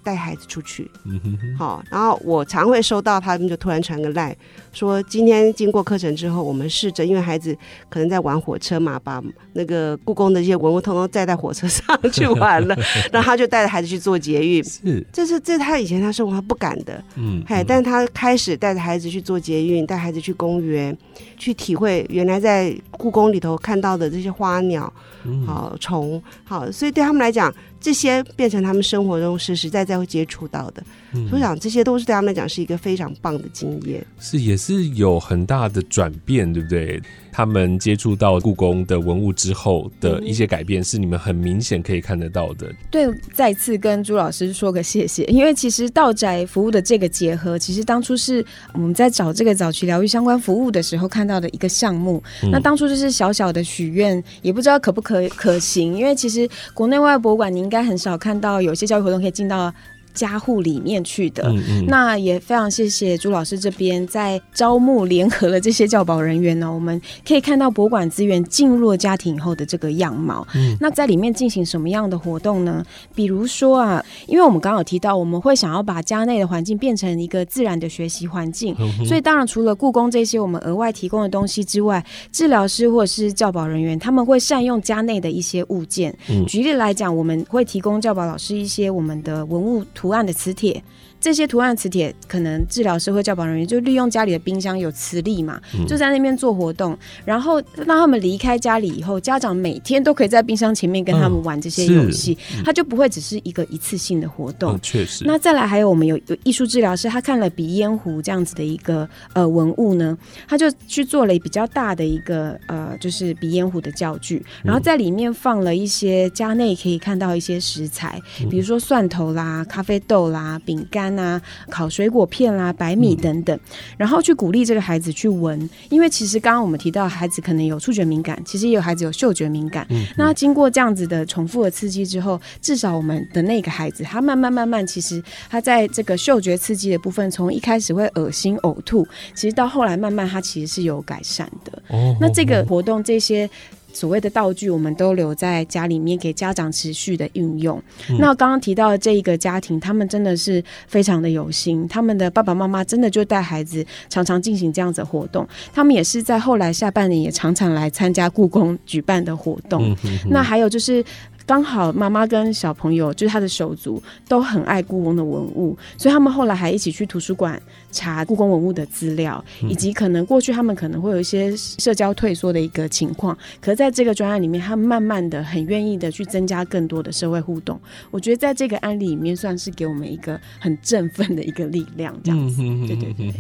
[0.05, 0.89] 带孩子出去。
[1.07, 4.37] 嗯哼哼好，然后我常会收到他们就突然传个赖，
[4.77, 7.57] 说今天经过课程之后，我们试着，因为孩子
[7.89, 9.23] 可能在玩火车嘛，把
[9.55, 12.77] 那个故宫的一些文物通通载在火车上去玩了，
[13.11, 14.63] 然后他就带着孩子去做捷运。
[14.63, 20.95] 是这是这是他以前他生活他不敢的，嗯嘿，但是他开始带着孩子去做捷运，带孩子去公园，
[21.39, 24.93] 去体会原来在故宫里头看到的这些花鸟，
[25.25, 30.83] 嗯好虫，好，所以对他们来讲，这些变成他们生活中实实在在会接触到的。
[31.15, 34.05] 嗯所以我想这些都是对他们来讲是一个非常棒的经验。
[34.21, 37.01] 是也是有很大的转变，对不对？
[37.33, 42.67] 他们接触到故宫的文物之后的一些改变，是你们很明显可以看得到的。
[42.91, 52.23] 对，再次跟朱老师说个谢谢，因为其实道宅服务的这个结合，其实当初是我们在找这个早期疗愈相关服务的时候看到的一个项目。
[52.43, 59.71] 嗯那当初就是小小的许愿，也不知道可不可可行，因为其实国内外博物馆你应该很少看到有些教育活动可以进到
[60.17, 61.45] 家户里面去的。
[61.49, 70.45] 嗯嗯，那也非常谢谢朱老师这边在招募联合了这些教保人员呢，我们可以看到博物馆资源进入了家庭以后的这个样貌。
[70.55, 72.83] 嗯那在里面进行什么样的活动呢？
[73.15, 86.17] 比如说啊，因为我们刚刚有提到，我们会想要把家内的环境变成一个自然的学习环境，嗯所以当然除了故宫这些我们额外提供的东西之外，治疗师或者是教保人员他们会善用家内的一些物件。
[86.31, 90.85] 嗯举例来讲，我们会提供教保老师一些我们的文物图图案的磁铁。
[91.21, 104.75] 这些图案磁铁，可能治疗师或教保人员就利用家里的冰箱有磁力嘛，嗯就在那边做活动，然后让他们离开家里以后，家长每天都可以在冰箱前面跟他们玩这些游戏，他就不会只是一个一次性的活动。
[104.75, 105.25] 嗯，确实。
[105.27, 123.59] 那再来还有我们有有艺术治疗师，他看了鼻烟壶这样子的一个呃文物呢，他就去做了比较大的一个呃就是鼻烟壶的教具，然后在里面放了一些家内可以看到一些食材，比如说蒜头啦、咖啡豆啦、饼干啊、烤水果片啦、白米等等，
[123.99, 141.83] 然后去鼓励这个孩子去闻，因为其实刚刚我们提到孩子可能有触觉敏感，其实也有孩子有嗅觉敏感，嗯那经过这样子的重复的刺激之后，至少我们的那个孩子，他慢慢慢慢，其实他在这个嗅觉刺激的部分，从一开始会恶心呕吐，其实到后来慢慢他其实是有改善的。
[141.89, 143.49] 哦那这个活动这些。
[143.97, 147.83] 所谓的道具，我们都留在家里面给家长持续的运用。
[148.19, 155.49] 那刚刚提到的这一个家庭，他们真的是非常的有心，他们的爸爸妈妈真的就带孩子常常进行这样子的活动。
[155.73, 159.83] 他们也是在后来下半年也常常来参加故宫举办的活动。
[159.83, 161.03] 嗯哼哼那还有就是。
[161.47, 167.61] 刚好妈妈跟小朋友，就是他的手足，都很爱故宫的文物，所以他们后来还一起去图书馆
[167.93, 177.81] 查故宫文物的资料，以及可能过去他们可能会有一些社交退缩的一个情况，可是在这个专案里面，他们慢慢的很愿意的去增加更多的社会互动。
[178.11, 182.61] 我觉得在这个案例里面，算是给我们一个很振奋的一个力量，这样子。
[182.61, 183.33] 嗯对对对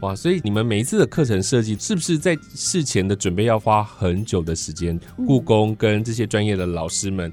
[0.00, 0.14] 哇！
[0.14, 4.98] 所以你们每一次的课程设计，是不是在事前的准备要花很久的时间？
[5.26, 7.32] 故宫跟这些专业的老师们，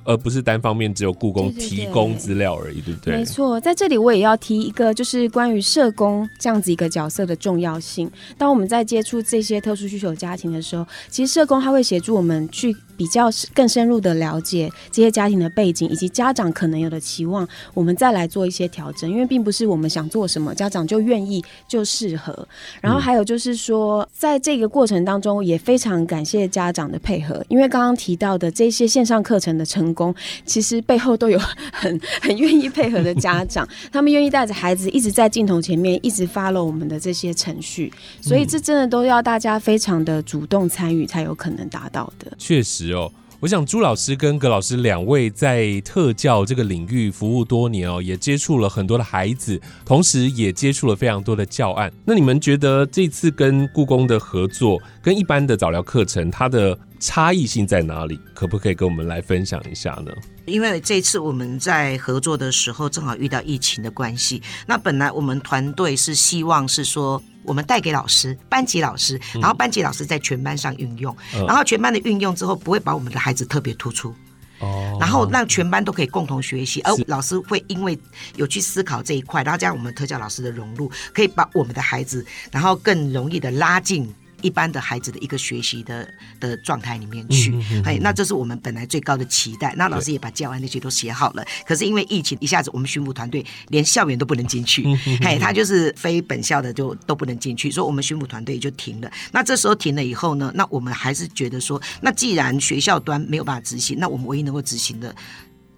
[0.03, 3.17] 而不是单方面只有故宫提供资料而已，对不对？
[3.17, 8.09] 没错，在这里我也要提一个，就是关于社工这样子一个角色的重要性。
[8.37, 19.09] 当我们在接触这些特殊需求家庭的时候，其实社工他会协助我们去比较更深入的了解这些家庭的背景以及家长可能有的期望，我们再来做一些调整。
[19.09, 22.47] 因为并不是我们想做什么，家长就愿意就适合。
[22.79, 30.13] 然后还有就是说，在这个过程当中，也非常感谢家长的配合，因为刚刚提到的这些线上课程的成功，
[30.45, 31.39] 其实背后都有
[31.71, 42.31] 很 很愿意配合的家长，他们愿意带着孩子一直在镜头前面，一直 follow 我们的这些程序，所以这真的都要大家非常的主动参与，才有可能达到的。
[42.37, 43.11] 确实哦。
[43.41, 51.91] 我想朱老师跟葛老师两位在特教这个领域服务多年哦，也接触了很多的孩子，同时也接触了非常多的教案。
[52.05, 58.17] 那你们觉得这次跟故宫的合作，跟一般的早疗课程，它的差异性在哪里？
[58.35, 60.11] 可不可以跟我们来分享一下呢？
[60.45, 64.41] 因为这次我们在合作的时候，正好遇到疫情的关系。
[64.67, 74.13] 那本来我们团队是希望是说，我们带给老师、班级老师，然后班级老师在全班上运用，嗯然后全班的运用之后，不会把我们的孩子特别突出。
[74.59, 77.97] 哦然后让全班都可以共同学习，而老师会因为
[78.35, 84.13] 有去思考这一块，然后加上我们特教老师的融入，可以把我们的孩子，然后更容易的拉进。
[84.41, 86.07] 一般的孩子的一个学习的
[86.39, 87.53] 的状态里面去，
[87.85, 89.73] 哎、那这是我们本来最高的期待。
[89.77, 94.83] 那老师也把教案那些都写好了，可是因为疫情，一下子我们巡抚团队连校园都不能进去，
[95.21, 99.11] 嘿，他就是非本校的就都不能进去，所以我们巡抚团队就停了。
[99.31, 105.15] 那这时候停了以后呢，那我们还是觉得说，那既然学校端没有办法执行，那我们唯一能够执行的。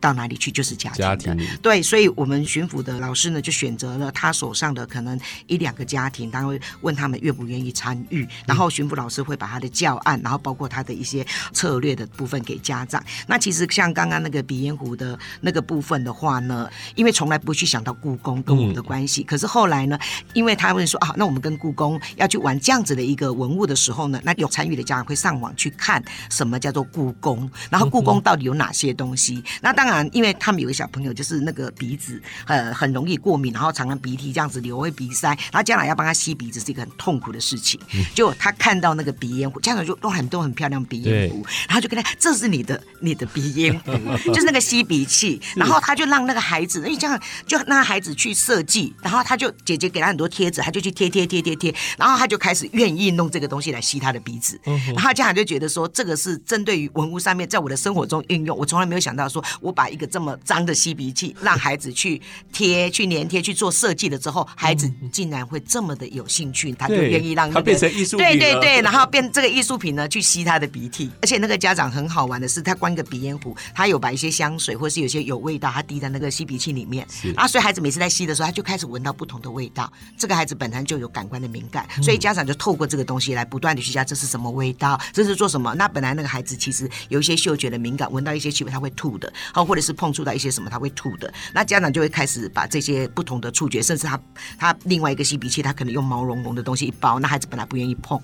[0.03, 13.01] 到哪里去就是家庭的家庭对，所以我们巡抚的老师呢，就选择了他手上的可能一两个家庭，他会问他们愿不愿意参与，然后巡抚老师会把他的教案，然后包括他的一些策略的部分给家长。
[13.27, 19.97] 那其实像刚刚那个鼻烟壶的那个部分的话呢，因为从来不去想到故宫跟我们的关系，可是后来呢，
[20.33, 29.41] 因为他们说啊，那我们跟故宫要去玩这样子的一个文物的时候呢，那有参与的家长会上网去看什么叫做故宫，然后故宫 到底有哪些东西。
[29.61, 29.92] 那当然。
[29.93, 37.79] 然，因为他们有个小朋友就是那个鼻子呃很容易过敏，然后常常鼻涕这样子流，会鼻塞，然后家长要帮他吸鼻子是一个很痛苦的事情。
[38.13, 43.91] 就他看到那个鼻烟壶，家长就都很多很漂亮鼻烟壶，然后就跟他这是你的你的鼻烟壶，
[44.31, 54.59] 就是那个吸鼻器， 然后他就让那个孩子，因为这样就让孩子去设计，然后他就姐姐给他很多贴纸，他就去贴贴贴贴贴，然后他就开始愿意弄这个东西来吸他的鼻子，
[54.95, 62.21] 然后家长就觉得说这个是针对于文物上面，在我的生活中运用，我从来没有想到说我把一个这么脏的吸鼻器让孩子去
[62.51, 79.91] 贴、去粘贴、去做设计了之后，孩子竟然会这么的有兴趣，他就愿意让、那个、它变成艺术品对对对，然后变这个艺术品呢去吸他的鼻涕，而且那个家长很好玩的是，他关个鼻烟壶，他有把一些香水或是有些有味道，他滴在那个吸鼻器里面，啊，所以孩子每次在吸的时候，他就开始闻到不同的味道。
[80.17, 85.73] 这个孩子本身就有感官的敏感，所以家长就透过这个东西来不断的去加这是什么味道，这是做什么。
[85.75, 91.33] 那本来那个孩子其实有一些嗅觉的敏感，闻到一些气味他会吐的，哦，或者是碰触到一些什么他会吐的。
[91.51, 94.21] 那家长就会开始把这些不同的触觉，甚至他
[94.55, 98.21] 他另外一个吸鼻器，他可能用毛茸茸的东西一包，那孩子本来不愿意碰。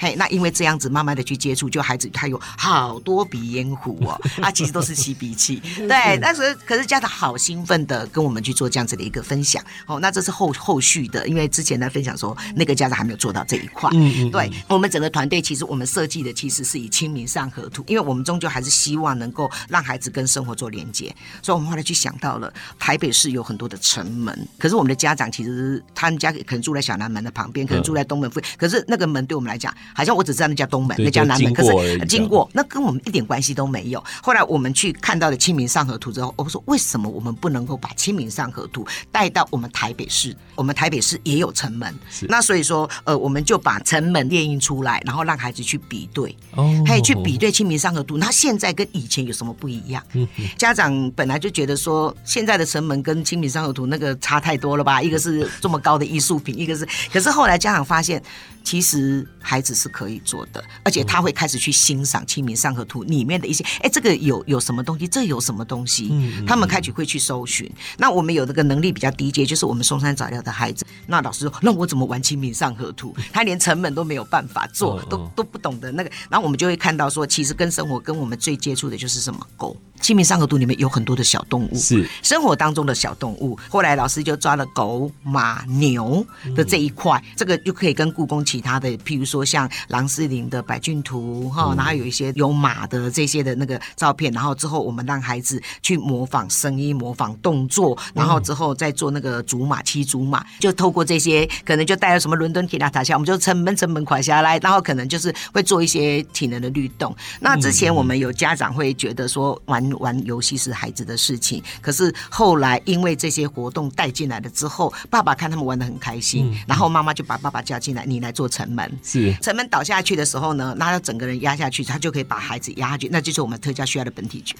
[0.00, 5.60] 嘿，那因为这样子慢慢的去接触，就孩子他有好多鼻烟壶哦，啊，其实都是吸鼻器。
[5.76, 9.62] 对，那时候可是家长好兴奋的跟我们去做这样子的一个分享。
[9.84, 13.90] 哦，那这是后后续的，因为之前在分享说那个家长还没有做到这一块。
[13.92, 34.02] 嗯嗯对我们整个团队，其实我们设计的其实是以清明上河图，因为我们终究还是希望能够让孩子跟生活做连接，所以我们后来去想到了台北市有很多的城门，可是我们的家长其实他们家可能住在小南门的旁边，可能住在东门附近，可是那个门对我们来讲，好像我只知道那叫东门，那叫南门，可是经过那跟我们一点关系都没有。
[34.22, 40.36] 后来我们去看到了清明上河图之后，我说为什么我们不能够把清明上河图带到我们台北市？
[40.54, 41.94] 我们台北市也有城门，
[42.28, 46.36] 那所以说呃，我们就把城门列印出来，然后让孩子去比对。
[46.54, 50.02] 哦还有去比对《清明上河图》，那现在跟以前有什么不一样？
[50.12, 50.26] 嗯
[50.56, 55.00] 家长本来就觉得说，现在的城门跟《清明上河图》那个差太多了吧？
[55.00, 58.22] 一个是这么高的艺术品，一个是，可是后来家长发现，
[58.64, 66.12] 其实孩子是可以做的，而且他会开始去欣赏《清明上河图》里面的一些，哎，这个有有什么东西，这有什么东西，
[66.46, 67.70] 他们开始会去搜寻。
[67.96, 73.14] 那我们有那个能力比较低阶，就是我们松山早教的孩子，那老师说，那我怎么玩《清明上河图》？
[73.32, 79.74] 他连成本都没有办法做，都都不懂得那个，然后我们就会看到说，其实跟生活跟我们最接触的就是什么狗。
[80.00, 83.58] 《清明上河图》里面有很多的小动物，是生活当中的小动物。
[83.68, 86.24] 后来老师就抓了狗、马、牛
[86.56, 107.14] 的这一块，这个就可以跟故宫其他的，譬如说像郎世林的《百骏图》哈，然后有一些有马的这些的那个照片，然后之后我们让孩子去模仿声音、模仿动作，然后之后再做那个竹马、骑竹马，就透过这些，可能就带了什么伦敦铁塔塔下，我们就城门城门垮下来，然后可能就是会做一些体能的律动。
[107.40, 118.98] 那之前我们有家长会觉得说玩玩游戏是孩子的事情，可是后来因为这些活动带进来了之后，爸爸看他们玩的很开心，然后妈妈就把爸爸叫进来，你来做城门。
[119.02, 124.54] 是城门倒下去的时候呢，那要整个人压下去，他就可以把孩子压下去，那就是我们特教需要的本体觉。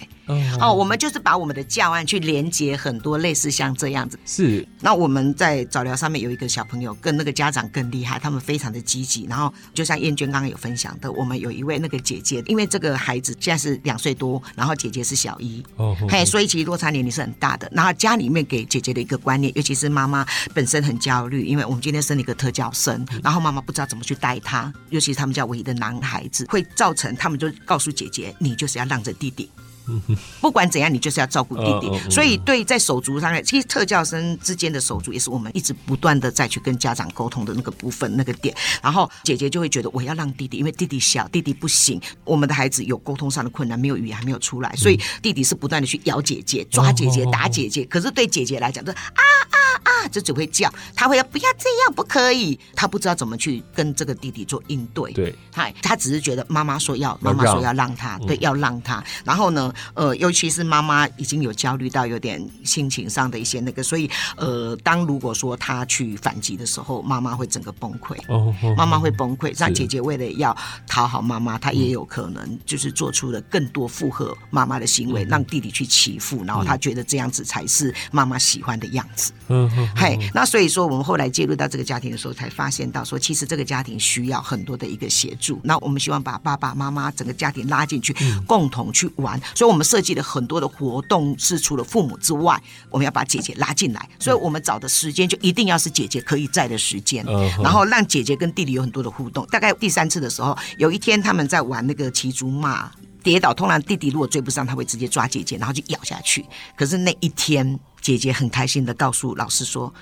[0.61, 4.19] 哦，我们就是把我们的教案去连接很多类似像这样子。
[4.25, 9.25] 是那我们在早疗上面有一个小朋友，跟那个家长更厉害，他们非常的积极。
[9.25, 17.71] 然后就像燕娟刚刚有分享的，我们有一位那个姐姐，因为这个孩子现在是两岁多，然后姐姐是小一，哦嘿，所以其实落差年龄是很大的。
[17.75, 29.51] 然后家里面给姐姐的一个观念，尤其是妈妈本身很焦虑，因为我们今天生了一个特教生，然后妈妈不知道怎么去带他，尤其是他们家唯一的男孩子，会造成他们就告诉姐姐，你就是要让着弟弟。
[30.41, 32.11] 不管怎样，你就是要照顾弟弟。
[32.11, 38.55] 所以对在手足上面，其实特教生之间的手足也是我们一直不断的再去跟家长沟通的那个部分那个点。
[38.83, 42.01] 然后姐姐就会觉得我要让弟弟，因为弟弟小，弟弟不行。
[42.25, 47.85] 我们的孩子有沟通上的困难，没有语言还没有出来，所以弟弟是不断的去咬姐姐、抓姐姐、打姐姐。
[47.85, 52.59] 可是对姐姐来讲，就是啊啊啊，就只会叫，他会要不要这样，不可以。
[52.75, 55.13] 他不知道怎么去跟这个弟弟做应对。
[55.13, 59.03] 对，嗨，他只是觉得妈妈说要，妈妈说要让他，对，要让他。
[59.25, 68.17] 然后呢，呃，尤其是妈妈已经有焦虑到有点心情上的一些那个，所以呃，当如果说他去反击的时候，妈妈会整个崩溃。
[68.29, 70.57] 哦哦妈妈会崩溃，那姐姐为了要
[70.87, 79.33] 讨好妈妈，她也有可能就是做出了更多附和妈妈的行为，让弟弟去欺负，然后她觉得这样子才是妈妈喜欢的样子。
[79.49, 85.61] 嗯嗯嘿，那所以说我们后来介入到这个家庭的时候，才发现到说，其实这个家庭需要很多的一个协助。
[85.65, 88.15] 那我们希望把爸爸妈妈整个家庭拉进去，
[88.47, 89.41] 共同去玩。
[89.55, 92.61] 所以我们设计了很多的活动，是除了父母之外，
[92.91, 94.09] 我们要把姐姐拉进来。
[94.19, 97.25] 所以我们找的时间就一定要是姐姐可以在的时间，
[97.63, 99.47] 然后让姐姐跟弟弟有很多的互动。
[99.47, 102.91] 大概第三次的时候，有一天他们在玩那个骑竹马。
[103.23, 106.43] 跌倒，通常弟弟如果追不上，他会直接抓姐姐，然后就咬下去。
[106.75, 109.93] 可是那一天，姐姐很开心的告诉老师说。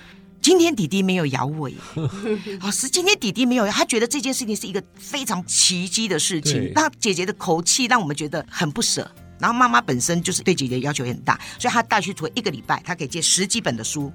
[0.40, 1.76] 今天弟弟没有咬我耶，
[2.60, 6.70] 老 师，今天弟弟没有，他觉得这件事情是一个非常奇迹的事情。
[6.76, 9.10] 那姐姐的口气让我们觉得很不舍。
[9.38, 14.12] 然后妈妈本身就是对姐姐要求也很大，所以她带去图一个礼拜，她可以借十几本的书，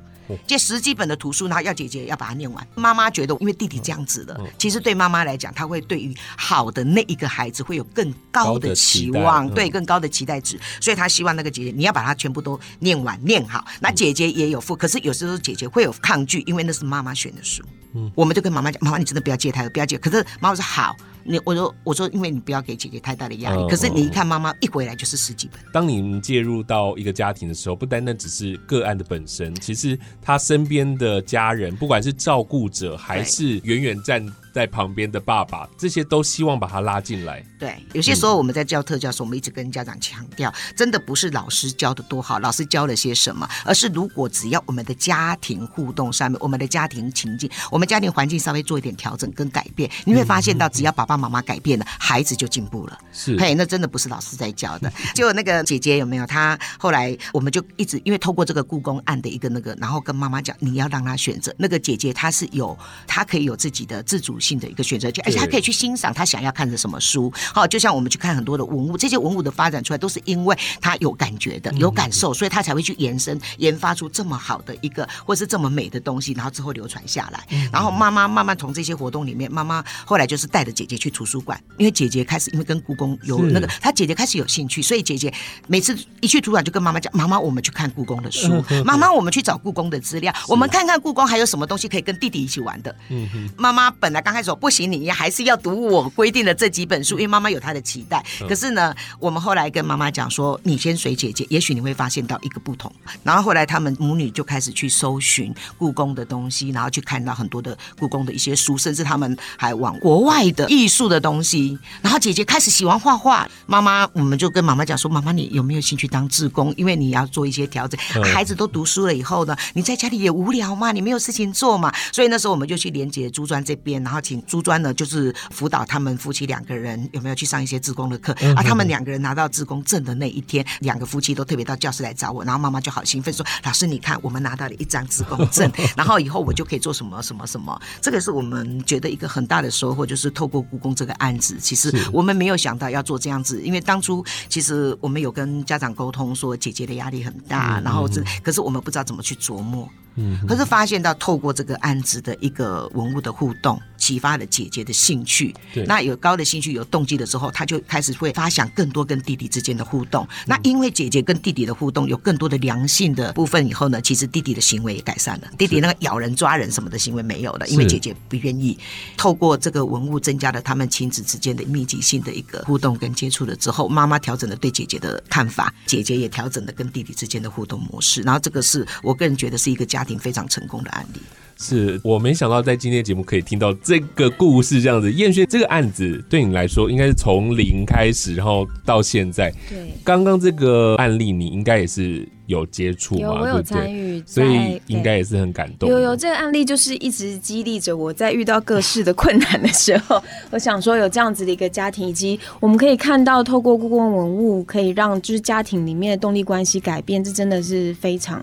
[0.47, 2.67] 借十几本的图书，然后要姐姐要把它念完。
[2.75, 13.65] 妈妈觉得，因为弟弟这样子的，其实对妈妈来讲，她会对于好的那一个孩子会有更高高的的期望，嗯对更高的期待值，所以她希望那个姐姐你要把它全部都念完念好。
[13.79, 17.63] 那姐姐也有付，可是有时候姐姐会有抗拒，因为那是妈妈选的书。
[17.95, 19.97] 嗯我们就跟妈妈讲，妈妈你真的不要借太多，不要借。
[19.99, 20.95] 可是妈妈说好，
[21.25, 23.61] 你我说我说，因为你不要给姐姐太大的压力。
[23.61, 25.59] 嗯可是你一看妈妈一回来就是十几本。
[25.71, 37.43] 当你们介入到一个家庭的时候，不单单只是个案的本身，其实他身边的家人，不管是照顾者还是远远站在旁边的爸爸，这些都希望把他拉进来。
[37.59, 52.99] 对，有些时候我们在教特教的时候，我们一直跟家长强调，真的不是老师教的多好，老师教了些什么，而是如果只要我们的家庭互动上面，我们的家庭情境，我们家庭环境稍微做一点调整跟改变，你会发现到，只要爸爸妈妈改变了，孩子就进步了。
[53.11, 54.91] 是嘿，那真的不是老师在教的。
[55.15, 56.25] 就那个姐姐有没有？
[56.27, 61.53] 她后来我们就一直因为透过这个故宫案的一个那个，然后跟妈妈讲，你要让她选择。
[61.57, 62.77] 那个姐姐她是有，
[63.07, 67.31] 她可以有自己的自主性的一个选择权，而且他可以去欣赏他想要看的什么书。
[67.53, 77.47] 好，就像我们去看很多的文物，这些文物的发展出来都是因为他有感觉的、有感受，所以他才会去延伸、研发出这么好的一个或是这么美的东西，然后之后流传下来。
[77.71, 85.33] 然后妈妈慢慢从这些活动里面，妈妈后来就是带着姐姐去图书馆，因为姐姐开始因为跟故宫有那个，她姐姐开始有兴趣，所以姐姐
[85.67, 98.23] 每次一去图书馆就跟妈妈讲：“妈妈，我们去看故宫的书，妈妈，我们去找故宫的资料，我们看看故宫还有什么东西可以跟弟弟一起玩的。”嗯哼妈妈本来刚开始说不行，你还是要读我规定的这几本书，因为妈妈有她的期待。
[98.49, 102.91] 可是呢，我们后来跟妈妈讲说，你先随姐姐，也许你会发现到一个不同。
[103.23, 111.77] 然后后来他们母女就开始去搜寻故宫的东西，然后去看到很多的故宫的一些书，甚至他们还往国外的艺术的东西。
[112.01, 116.73] 然后姐姐开始喜欢画画，妈妈我们就跟妈妈讲说，妈妈你有没有兴趣当志工？
[116.75, 117.99] 因为你要做一些调整。
[118.15, 128.63] 嗯孩子都读书了以后呢，你在家里也无聊嘛，你没有事情做嘛，所以那时候我们就去连接朱专这边，然后请朱专呢就是辅导他们夫妻两个人有没有去上一些自工的课、啊？
[128.63, 149.89] 他们两个人拿到自工证的那一天，两个夫妻都特别到教室来找我，然后妈妈就好兴奋说：“老师，你看我们拿到了一张自工证， 然后以后我就可以做什么什么什么。”这个是我们觉得一个很大的收获，就是透过故宫这个案子，其实我们没有想到要做这样子，因为当初其实我们有跟家长沟通说姐姐的压力很大，然后这可是我们不知道怎么去琢磨。
[150.15, 153.81] 嗯，可是发现到透过这个案子的一个文物的互动，
[154.13, 155.83] 启发了姐姐的兴趣对。
[155.85, 160.27] 那有高的兴趣、有动机的时候，他就开始会发想更多跟弟弟之间的互动。
[160.45, 165.47] 那因为姐姐跟弟弟的互动有更多的良性的部分以后呢，其实弟弟的行为也改善了。
[165.57, 168.77] 弟弟那个咬人、抓人什么的行为没有了，因为姐姐不愿意。
[169.17, 178.21] 透过这个文物，增加了他们亲子之间的密集性的一个互动跟接触了之后，妈妈调整了对姐姐的看法，姐姐也调整了跟弟弟之间的互动模式。
[178.21, 181.19] 然后这个是我个人觉得是一个家庭非常成功的案例。
[181.57, 185.11] 是我没想到在今天节目可以听到这个故事这样子。
[185.11, 189.51] 燕轩，这个案子对你来说应该是从零开始，然后到现在。
[189.69, 193.81] 对，刚刚这个案例你应该也是有接触嘛，有我有对不对？
[193.81, 195.89] 参与，所以应该也是很感动。
[195.89, 208.41] 有有这个案例，就是一直激励着我在遇到各式的困难的时候， 我想说有这样子的一个家庭，以及我们可以看到透过故宫文物，可以让就是家庭里面的动力关系改变，这真的是非常，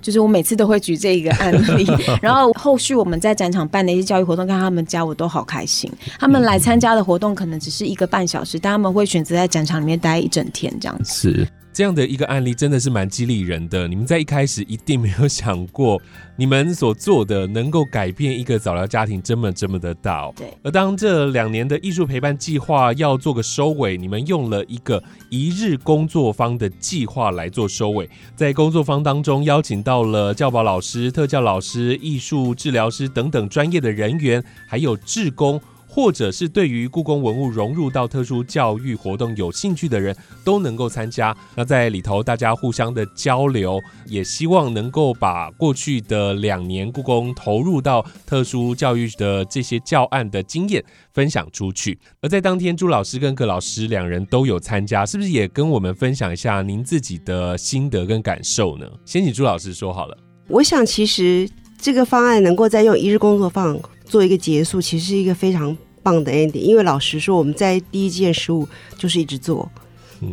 [0.00, 1.86] 就是我每次都会举这一个案例，
[2.22, 5.90] 然后后续我们在展场办的一些教育活动，看他们家我都好开心。
[6.18, 11.12] 他们来参加的活动可能只是一个半小时，但他们会选择在展场里面待一整天这样子。
[11.12, 11.48] 是
[11.78, 13.86] 这样的一个案例，真的是蛮激励人的。
[13.86, 16.02] 你们在一开始一定没有想过，
[16.34, 20.34] 你们所做的能够改变一个早疗家庭这么这么的大、哦。
[20.36, 20.52] 对。
[20.64, 25.00] 而当这两年的艺术陪伴计划要做个收尾，你们用了一个
[25.30, 28.10] 一日工作坊的计划来做收尾。
[28.34, 35.60] 在工作坊当中，邀请到了教保老师、特教老师、艺术治疗师等等专业的人员，还有志工。
[35.98, 41.36] 或者是对于故宫文物融入到特殊教育活动有兴趣的人，都能够参加。
[41.56, 51.98] 那在里头，大家互相的交流，也希望能够把过去的两年故宫投入到特殊教育的这些教案的经验分享出去。
[52.20, 58.86] 而在当天，朱老师跟葛老师两人都有参加，是不是也跟我们分享一下您自己的心得跟感受呢？
[59.04, 60.16] 先请朱老师说好了。
[60.46, 66.60] 我想，其实这个方案能够再用一日工作坊做一个结束，其实是一个非常棒的 ending。
[66.60, 69.70] 因为老实说，我们在第一件事物就是一直做，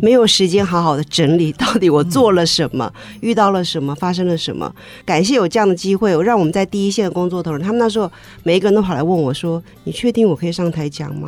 [0.01, 2.91] 没有时间好好的整理到底我做了什么，
[3.21, 4.73] 遇到了什么，发生了什么。
[5.05, 8.11] 感谢有这样的机会，让我们在第一线的工作同仁，他们那时候
[8.43, 11.27] 每一个人都跑来问我说：“你确定我可以上台讲吗？”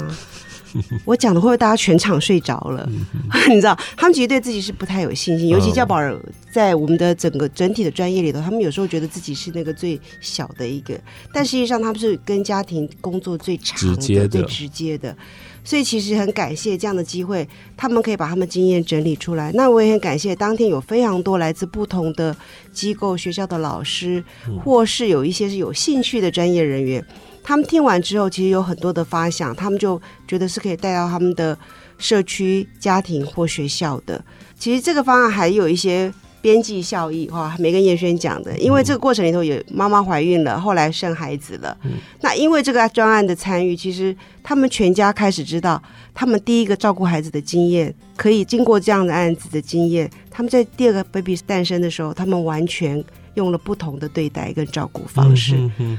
[1.06, 2.90] 我讲的会不会大家全场睡着了？
[3.50, 6.20] 你知道，他们其实对自己是不太有信心，尤其教保儿
[6.52, 11.00] 在我们的整个整体的专业里头，他们有时候觉得自己是那个最小的一个，
[11.34, 15.16] 但实际上他们是跟家庭工作最长的、最直接的。
[15.64, 19.52] 所以其实很感谢这样的机会，他们可以把他们经验整理出来。
[19.54, 22.34] 那我也很感谢当天有非常多来自不同的
[22.72, 24.24] 机构、学校的老师，
[24.64, 27.06] 或是有一些是有兴趣的专业人员。
[27.48, 31.58] 他们听完之后，其实有很多的发想，他们就觉得是可以带到他们的
[31.98, 34.22] 社区、家庭或学校的。
[34.60, 38.58] 其实这个方案还有一些边际效益，哈，没跟叶轩讲的。
[38.58, 41.78] 因为这个过程里头有妈妈怀孕了，后来生孩子了。
[42.20, 45.82] 那因为这个专案的参与，其实他们全家开始知道，
[46.14, 53.02] 他们第一个照顾孩子的经验，可以经过这样的案子的经验，他们在第二个 baby 诞生的时候，他们完全。
[53.38, 55.56] 用了不同的对待跟照顾方式，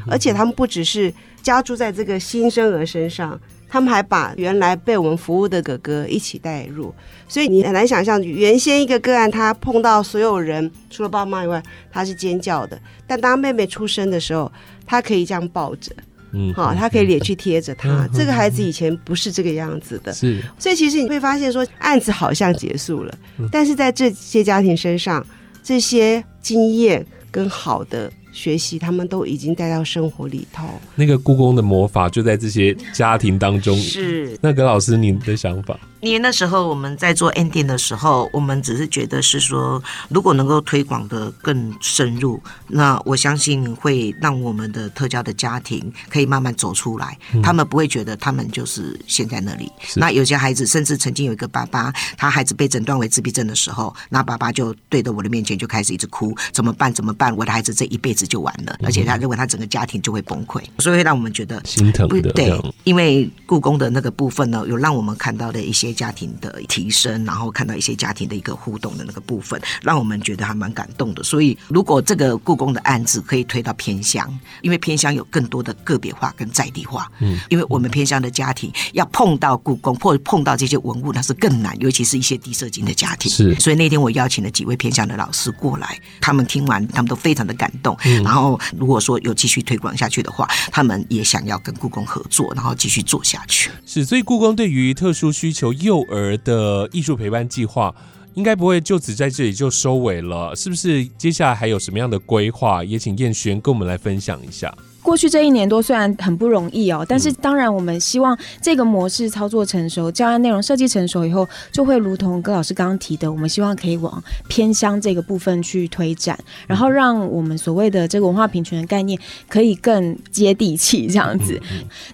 [0.07, 6.93] 而且他们不只是加注在这个新生儿身上，他们还把原来被我们服务的哥哥一起带入。
[7.28, 11.62] 所以你很难想象，原先一个个案他碰到所有人，除了爸妈以外，
[11.93, 12.78] 他是尖叫的。
[13.07, 14.51] 但当妹妹出生的时候，
[14.84, 15.93] 他可以这样抱着，
[16.32, 18.09] 嗯，好，他可以脸去贴着他。
[18.12, 20.43] 这个孩子以前不是这个样子的，是。
[20.59, 23.14] 所以其实你会发现，说案子好像结束了，
[23.53, 25.24] 但是在这些家庭身上，
[25.62, 27.07] 这些经验。
[27.31, 30.66] 跟好的学习，他们都已经带到生活里头。
[30.95, 33.76] 那个故宫的魔法就在这些家庭当中。
[33.76, 34.39] 是。
[34.41, 35.79] 那葛老师，你的想法？
[36.01, 47.18] 因为那时候我们在做 ending 的时候，我们只是觉得是说，如果能够推广的更深入，那我相信会让我们的特教的家庭可以慢慢走出来。
[47.42, 49.70] 他们不会觉得他们就是陷在那里。
[49.96, 56.94] 那有些孩子甚至曾经有一个爸爸，他孩子被诊断为自闭症的时候，那爸爸就对着我的面前就开始一直哭，怎么办？
[56.94, 57.36] 怎么办？
[57.36, 62.30] 我的孩子这一辈子就完了，而且他认为他整个家庭就会崩溃，所以会让我们觉得心疼的。
[62.32, 65.88] 对，因为故宫的那个部分呢，有让我们看到的一些。
[65.93, 71.22] 家庭的提升，然后看到一些家庭的一个互动的那个部分，让我们觉得还蛮感动的。
[71.22, 77.11] 所以，如果这个故宫的案子可以推到偏乡，因为偏乡有更多的个别化跟在地化。
[77.20, 83.30] 嗯，因为我们偏乡的家庭要碰到故宫或碰到这些文物，那是更难，尤其是一些低社金的家庭。
[83.30, 87.97] 是，所以那天我邀请了几位偏乡的老师过来，他们听完，他们都非常的感动。
[88.05, 93.70] 嗯然后，如果说有继续推广下去的话，他们也想要跟故宫合作，然后继续做下去。
[93.86, 95.72] 是，所以故宫对于特殊需求。
[95.81, 97.95] 幼儿的艺术陪伴计划
[98.35, 101.05] 应该不会就此在这里就收尾了，是不是？
[101.18, 102.85] 接下来还有什么样的规划？
[102.85, 104.72] 也请燕轩跟我们来分享一下。
[105.09, 121.59] 过去这一年多虽然很不容易哦，但是当然我们希望这个模式操作成熟，教案内容设计成熟以后，就会如同葛老师刚刚提的，我们希望可以往偏乡这个部分去推展，然后让我们所谓的这个文化平权的概念可以更接地气这样子。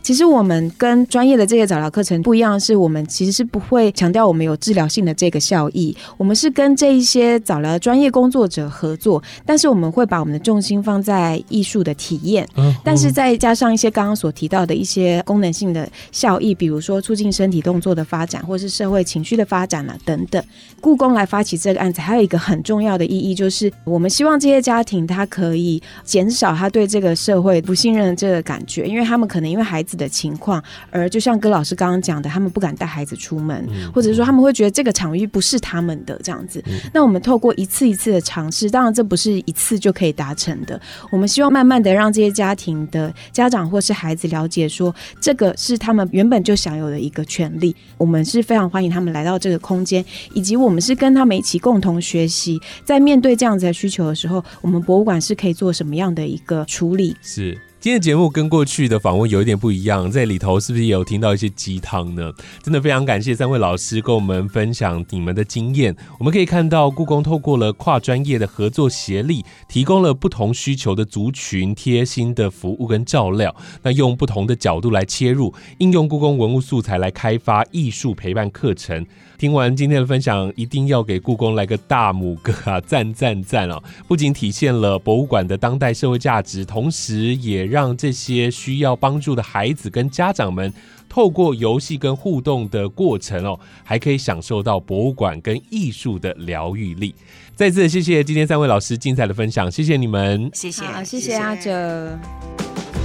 [0.01, 12.49] 其实我们跟专业的这些早疗课程不一样，是我们其实是不会强调我们有治疗性的这个效益，我们是跟这一些早疗专业工作者合作，但是我们会把我们的重心放在艺术的体验。
[12.85, 20.43] 但是再加上一些刚刚所提到的一些功能性的效益，比如说促进身体动作的发展，或是社会情绪的发展啊等等。
[20.81, 36.63] 故宫来发起这个案子，还有一个很重要的意义，就是我们希望这些家庭他可以减少他对这个社会不信任的这个感觉，因为他们可能因为孩子的情况，而就像葛老师刚刚讲的，他们不敢带孩子出门，或者是说他们会觉得这个场域不是他们的这样子。
[36.93, 40.79] 那我们透过一次一次的尝试，当然这不是一次就可以达成的，
[41.11, 42.64] 我们希望慢慢的让这些家庭。
[42.91, 47.75] 的家长或是孩子了解说，这个是他们原本就享有的一个权利。
[47.99, 57.17] 我们是非常欢迎他们来到这个空间，以及我们是跟他们一起共同学习，在面对这样子的需求的时候，我们博物馆是可以做什么样的一个处理？
[57.21, 57.59] 是。
[57.85, 62.33] 今天节目跟过去的访问有一点不一样，在里头是不是也有听到一些鸡汤呢？
[62.63, 65.95] 真的非常感谢三位老师跟我们分享你们的经验。
[66.19, 73.55] 我们可以看到，故宫透过了跨专业的合作协力，提供了不同需求的族群贴心的服务跟照料。
[73.83, 79.05] 那用不同的角度来切入，应用故宫文物素材来开发艺术陪伴课程。
[79.37, 82.81] 听完今天的分享，一定要给故宫来个大拇哥啊！
[82.81, 83.83] 赞赞赞哦！
[84.07, 90.73] 不仅体现了博物馆的当代社会价值，同时也让这些需要帮助的孩子跟家长们，
[91.09, 97.15] 透过游戏跟互动的过程哦，还可以享受到博物馆跟艺术的疗愈力。
[97.57, 102.19] 再次谢谢今天三位老师精彩的分享，谢谢你们，谢谢，谢谢阿哲。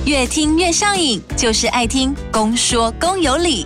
[0.06, 3.66] 越听越上瘾，就是爱听公说公有理。